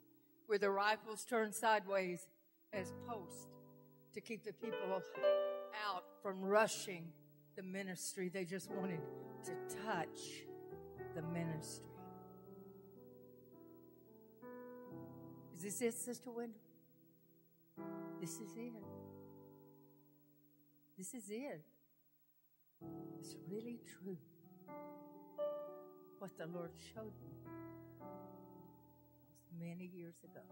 [0.48, 2.28] with their rifles turned sideways
[2.72, 3.46] as posts
[4.18, 5.00] to keep the people
[5.86, 7.04] out from rushing
[7.54, 8.28] the ministry.
[8.28, 8.98] They just wanted
[9.44, 9.52] to
[9.86, 10.18] touch
[11.14, 11.84] the ministry.
[15.54, 16.58] Is this it, Sister Wendell?
[18.20, 18.72] This is it.
[20.96, 21.62] This is it.
[23.20, 24.18] It's really true.
[26.18, 28.08] What the Lord showed me
[29.60, 30.42] many years ago.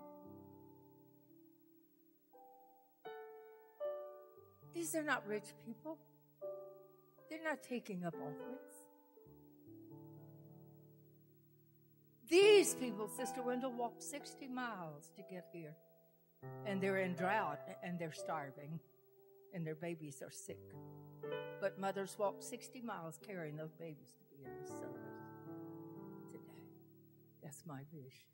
[4.76, 5.96] These are not rich people.
[7.30, 8.74] They're not taking up offerings.
[12.28, 15.74] These people, Sister Wendell, walked 60 miles to get here.
[16.66, 18.78] And they're in drought and they're starving
[19.54, 20.74] and their babies are sick.
[21.58, 25.16] But mothers walk 60 miles carrying those babies to be in the service
[26.30, 26.62] today.
[27.42, 28.28] That's my vision.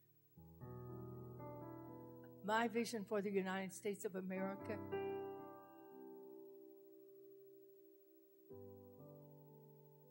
[2.45, 4.77] My vision for the United States of America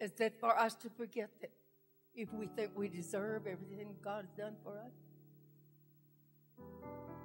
[0.02, 1.52] is that for us to forget that
[2.14, 4.92] if we think we deserve everything God has done for us,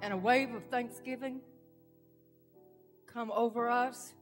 [0.01, 1.41] and a wave of thanksgiving
[3.05, 4.13] come over us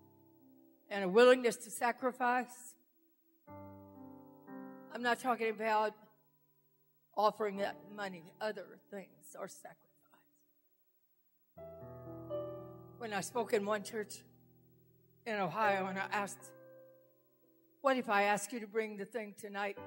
[0.89, 2.73] and a willingness to sacrifice.
[4.93, 5.93] I'm not talking about
[7.17, 9.85] offering that money, other things are sacrifice.
[13.05, 14.23] when I spoke in one church
[15.27, 16.51] in Ohio and I asked,
[17.85, 19.77] What if I ask you to bring the thing tonight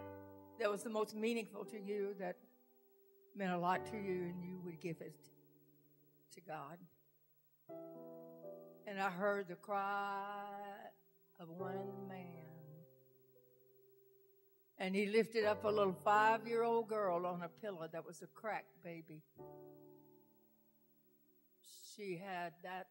[0.60, 2.36] that was the most meaningful to you, that
[3.34, 5.16] meant a lot to you, and you would give it
[6.32, 6.78] to God?
[8.86, 10.44] And I heard the cry
[11.40, 12.46] of one man.
[14.78, 18.22] And he lifted up a little five year old girl on a pillow that was
[18.22, 19.24] a cracked baby.
[21.96, 22.86] She had that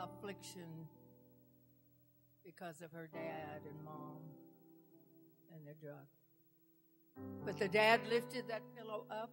[0.00, 0.88] affliction
[2.48, 4.22] because of her dad and mom
[5.54, 6.16] and their drugs.
[7.44, 9.30] But the dad lifted that pillow up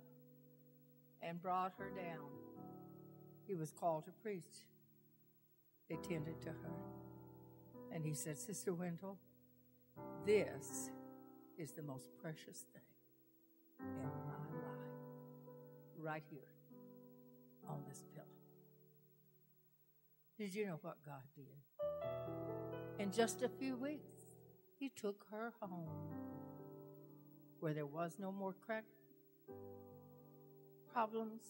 [1.22, 2.28] and brought her down.
[3.48, 4.68] He was called to preach.
[5.90, 6.76] They tended to her.
[7.94, 9.18] And he said, Sister Wendell,
[10.26, 10.90] this
[11.58, 12.82] is the most precious thing
[13.80, 14.90] in my life.
[15.98, 16.52] Right here
[17.70, 18.26] on this pillow.
[20.38, 22.75] Did you know what God did?
[22.98, 24.26] In just a few weeks,
[24.78, 25.90] He took her home
[27.60, 28.84] where there was no more crack
[30.94, 31.42] problems.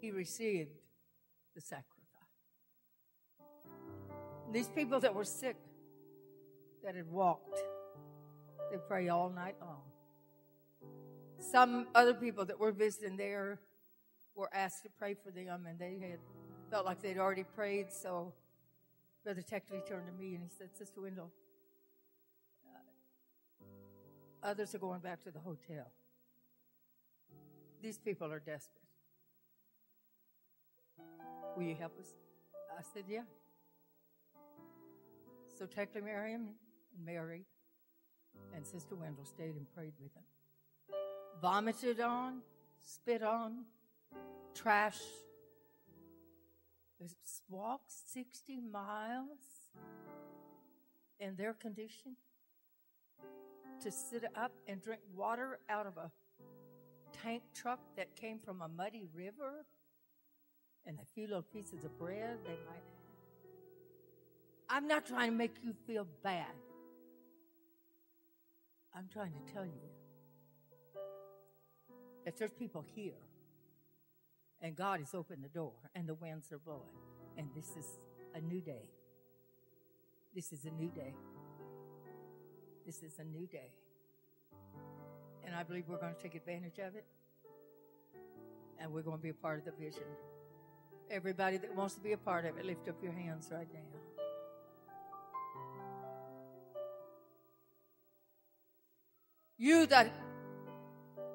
[0.00, 0.70] He received
[1.54, 1.88] the sacrifice.
[4.52, 5.56] These people that were sick,
[6.84, 7.62] that had walked,
[8.70, 9.82] they pray all night long.
[11.38, 13.58] Some other people that were visiting there
[14.34, 16.18] were asked to pray for them, and they had
[16.70, 17.92] felt like they'd already prayed.
[17.92, 18.32] So
[19.24, 21.30] Brother Tekle turned to me and he said, Sister Wendell,
[22.66, 23.66] uh,
[24.42, 25.90] others are going back to the hotel.
[27.82, 28.78] These people are desperate.
[31.56, 32.08] Will you help us?
[32.78, 33.22] I said, Yeah.
[35.58, 36.48] So Tekle Mariam
[36.96, 37.44] and Mary
[38.56, 40.24] and Sister Wendell stayed and prayed with them
[41.42, 42.40] vomited on,
[42.80, 43.64] spit on,
[44.54, 45.00] trash.
[47.48, 49.38] Walked 60 miles
[51.18, 52.16] in their condition
[53.82, 56.10] to sit up and drink water out of a
[57.12, 59.66] tank truck that came from a muddy river
[60.86, 63.02] and a few little pieces of bread they might have.
[64.68, 66.54] I'm not trying to make you feel bad.
[68.94, 69.90] I'm trying to tell you
[72.24, 73.12] that there's people here
[74.62, 76.96] and God has opened the door and the winds are blowing
[77.36, 77.86] and this is
[78.34, 78.88] a new day.
[80.34, 81.14] This is a new day.
[82.86, 83.70] This is a new day.
[85.44, 87.04] And I believe we're going to take advantage of it.
[88.78, 90.02] And we're going to be a part of the vision.
[91.10, 93.80] Everybody that wants to be a part of it, lift up your hands right now.
[99.58, 100.12] You that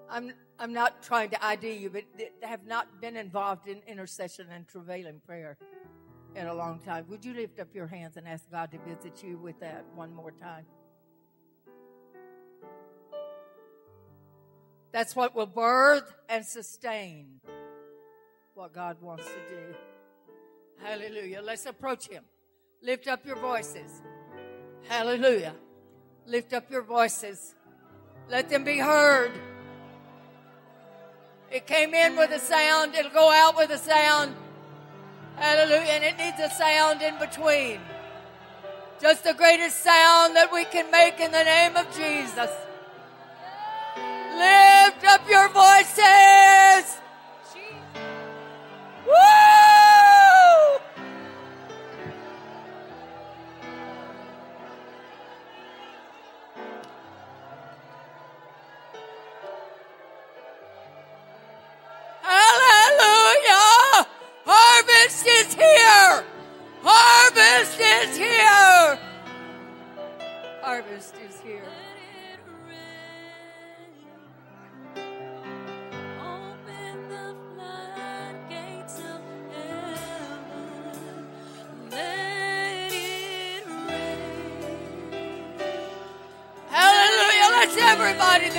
[0.09, 2.03] I'm I'm not trying to ID you, but
[2.41, 5.57] have not been involved in intercession and travailing prayer
[6.35, 7.05] in a long time.
[7.09, 10.13] Would you lift up your hands and ask God to visit you with that one
[10.13, 10.65] more time?
[14.91, 17.39] That's what will birth and sustain
[18.55, 19.75] what God wants to do.
[20.83, 21.41] Hallelujah.
[21.43, 22.23] Let's approach Him.
[22.81, 24.01] Lift up your voices.
[24.87, 25.53] Hallelujah.
[26.25, 27.55] Lift up your voices.
[28.29, 29.31] Let them be heard.
[31.49, 34.35] It came in with a sound, it'll go out with a sound.
[35.37, 35.91] Hallelujah.
[35.91, 37.79] And it needs a sound in between.
[38.99, 42.51] Just the greatest sound that we can make in the name of Jesus.
[44.35, 46.97] Lift up your voices.
[49.05, 49.36] Woo!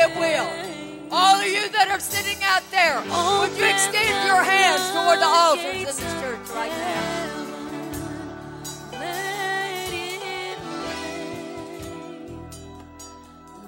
[0.08, 0.48] That will.
[1.10, 5.26] All of you that are sitting out there, would you extend your hands toward the
[5.26, 7.02] altars in this church right now?
[8.92, 11.38] Let it rain.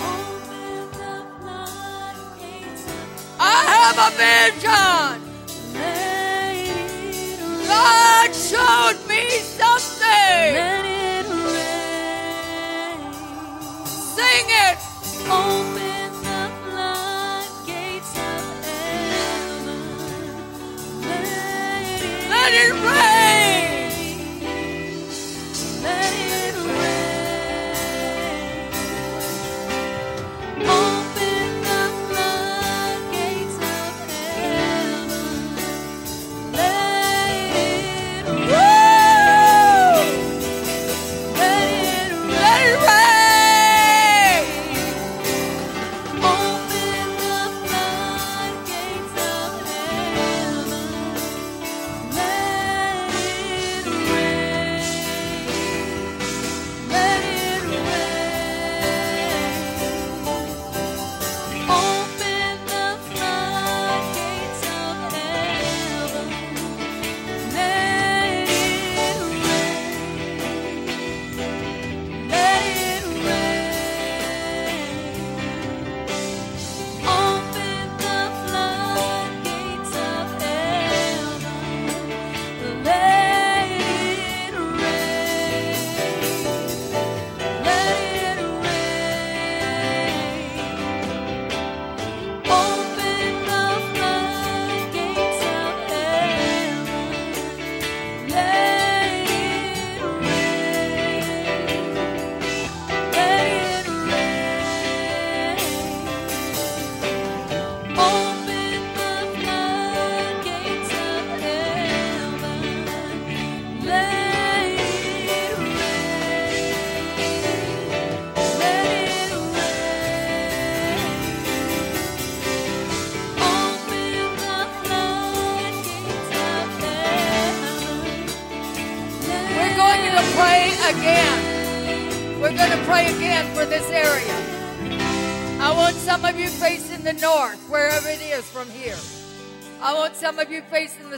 [0.00, 3.42] Open the floodgates of I
[3.74, 4.10] have a
[5.20, 5.33] vision.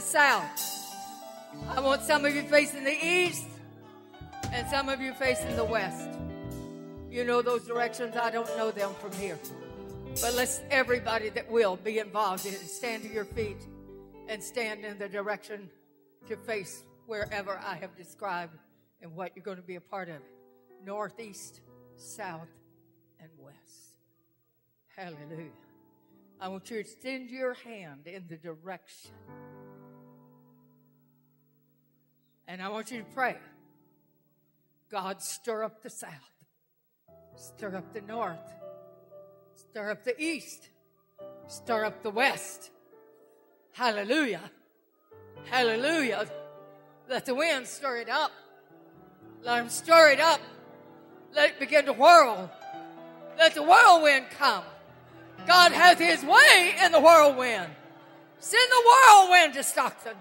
[0.07, 0.45] South.
[1.69, 3.45] I want some of you facing the east,
[4.53, 6.09] and some of you facing the west.
[7.11, 8.15] You know those directions.
[8.15, 9.37] I don't know them from here.
[10.21, 13.57] But let's everybody that will be involved in it stand to your feet
[14.29, 15.69] and stand in the direction
[16.27, 18.57] to face wherever I have described
[19.01, 20.21] and what you're going to be a part of.
[20.85, 21.59] Northeast,
[21.95, 22.47] south,
[23.19, 23.57] and west.
[24.95, 25.51] Hallelujah.
[26.39, 29.11] I want you to extend your hand in the direction.
[32.47, 33.35] And I want you to pray.
[34.89, 36.11] God, stir up the south,
[37.35, 38.53] stir up the north,
[39.53, 40.69] stir up the east,
[41.47, 42.71] stir up the west.
[43.73, 44.49] Hallelujah.
[45.45, 46.25] Hallelujah.
[47.09, 48.31] Let the wind stir it up.
[49.43, 50.39] Let him stir it up.
[51.33, 52.49] Let it begin to whirl.
[53.37, 54.63] Let the whirlwind come.
[55.45, 57.71] God hath his way in the whirlwind.
[58.39, 60.15] Send the whirlwind to Stockton.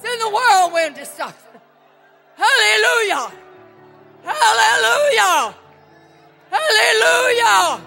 [0.00, 1.60] Send the whirlwind to Stockton.
[2.36, 3.32] Hallelujah.
[4.22, 5.54] Hallelujah.
[6.50, 7.80] Hallelujah.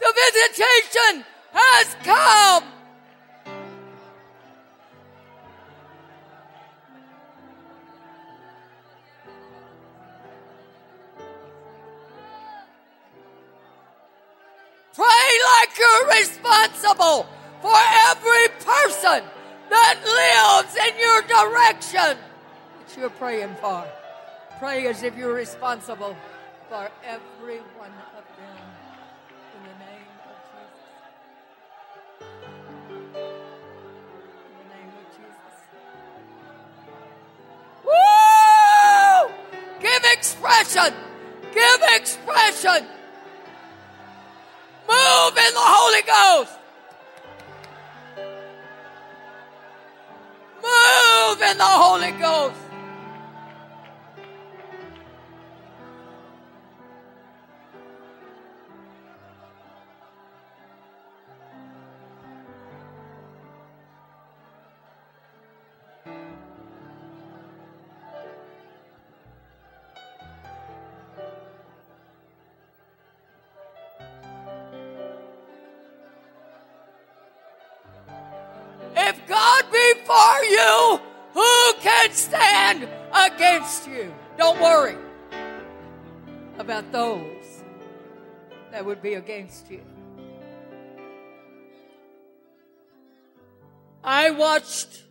[0.00, 2.73] The visitation has come.
[21.94, 22.18] Direction
[22.80, 23.84] that you're praying for.
[24.58, 26.16] Pray as if you're responsible
[26.68, 28.56] for every one of them
[29.54, 30.80] in the name of Jesus.
[33.14, 35.54] In the name of Jesus.
[37.84, 39.22] Woo!
[39.80, 40.90] Give expression.
[41.52, 42.88] Give expression.
[44.88, 46.58] Move in the Holy Ghost.
[51.34, 52.63] Move in the Holy Ghost.
[89.04, 89.82] Be against you.
[94.02, 95.02] I watched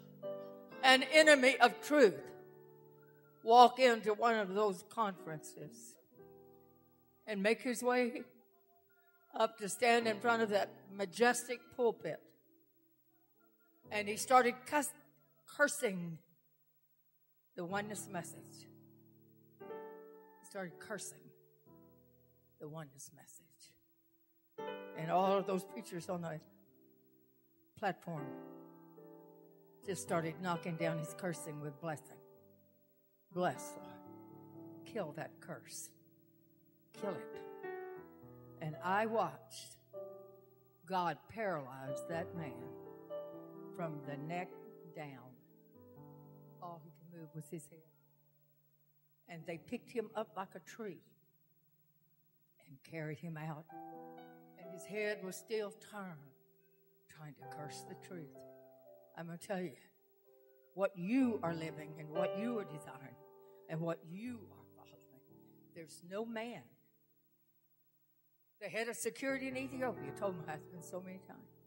[0.84, 2.20] an enemy of truth
[3.44, 5.96] walk into one of those conferences
[7.28, 8.24] and make his way
[9.36, 12.20] up to stand in front of that majestic pulpit.
[13.92, 14.90] And he started cuss,
[15.46, 16.18] cursing
[17.56, 18.68] the oneness message.
[19.60, 21.30] He started cursing
[22.60, 23.53] the oneness message.
[24.98, 26.40] And all of those preachers on the
[27.78, 28.26] platform
[29.86, 32.18] just started knocking down his cursing with blessing.
[33.34, 33.90] Bless, Lord.
[34.86, 35.90] Kill that curse.
[36.94, 37.42] Kill it.
[38.62, 39.78] And I watched
[40.86, 42.52] God paralyze that man
[43.76, 44.50] from the neck
[44.96, 45.08] down.
[46.62, 47.80] All he could move was his head.
[49.28, 51.02] And they picked him up like a tree
[52.68, 53.66] and carried him out.
[54.74, 56.34] His head was still turned,
[57.16, 58.36] trying to curse the truth.
[59.16, 59.74] I'm going to tell you
[60.74, 63.16] what you are living and what you are desiring
[63.70, 65.00] and what you are following.
[65.76, 66.64] There's no man.
[68.62, 71.62] The head of security in Ethiopia told my husband so many times,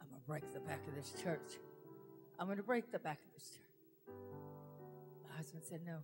[0.00, 1.58] I'm going to break the back of this church.
[2.38, 4.14] I'm going to break the back of this church.
[5.30, 5.98] My husband said, No.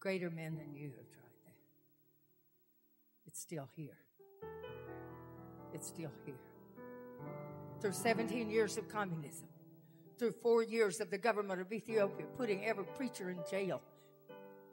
[0.00, 1.56] Greater men than you have tried that.
[3.26, 4.03] It's still here.
[5.72, 6.34] It's still here
[7.80, 9.46] through 17 years of communism,
[10.18, 13.82] through four years of the government of Ethiopia putting every preacher in jail,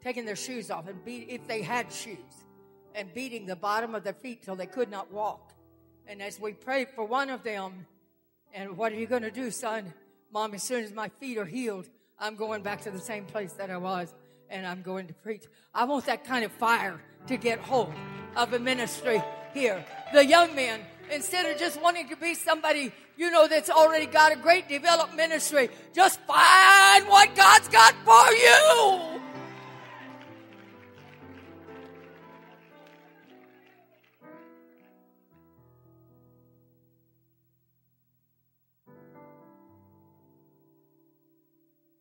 [0.02, 2.46] taking their shoes off and beat if they had shoes,
[2.94, 5.52] and beating the bottom of their feet till they could not walk.
[6.06, 7.86] And as we prayed for one of them,
[8.54, 9.92] and what are you going to do, son?
[10.32, 13.52] Mom, as soon as my feet are healed, I'm going back to the same place
[13.54, 14.14] that I was,
[14.48, 15.44] and I'm going to preach.
[15.74, 17.92] I want that kind of fire to get hold
[18.36, 19.22] of a ministry
[19.54, 19.84] here.
[20.12, 20.80] The young men,
[21.10, 25.14] instead of just wanting to be somebody, you know, that's already got a great developed
[25.14, 29.20] ministry, just find what God's got for you.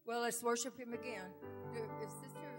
[0.05, 1.23] Well, let's worship Him again.
[2.03, 2.50] Is Sister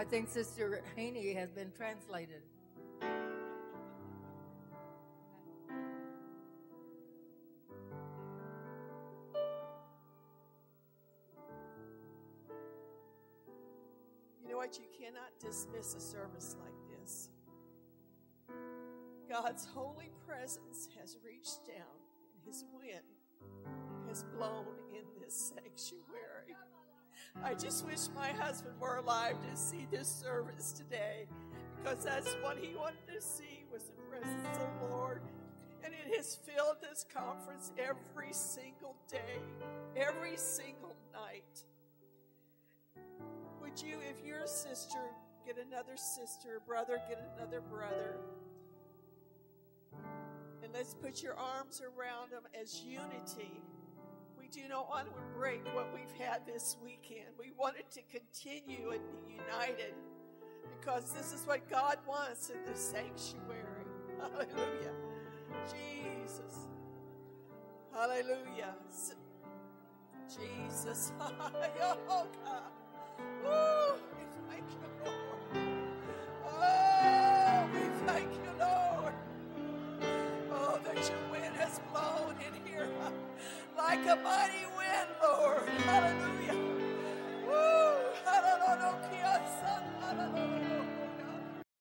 [0.00, 2.40] I think Sister Haney has been translated.
[14.42, 14.78] You know what?
[14.78, 17.28] You cannot dismiss a service like this.
[19.28, 22.00] God's holy presence has reached down,
[22.32, 23.04] and His wind
[24.08, 24.64] has blown
[24.94, 26.56] in this sanctuary.
[27.44, 31.26] I just wish my husband were alive to see this service today
[31.82, 35.22] because that's what he wanted to see was the presence of the Lord.
[35.82, 39.40] And it has filled this conference every single day,
[39.96, 41.64] every single night.
[43.62, 44.98] Would you, if you're a sister,
[45.46, 48.16] get another sister, brother, get another brother?
[50.62, 53.62] And let's put your arms around them as unity.
[54.52, 57.28] Do not want to break what we've had this weekend.
[57.38, 59.94] We want it to continue and be united
[60.78, 63.86] because this is what God wants in the sanctuary.
[64.18, 64.92] Hallelujah.
[65.66, 66.66] Jesus.
[67.94, 68.74] Hallelujah.
[70.28, 71.12] Jesus.
[71.20, 72.62] oh, God.
[73.44, 74.00] Woo.
[74.50, 74.89] Thank you,
[83.82, 85.68] like a mighty wind, Lord.
[85.68, 86.69] Hallelujah.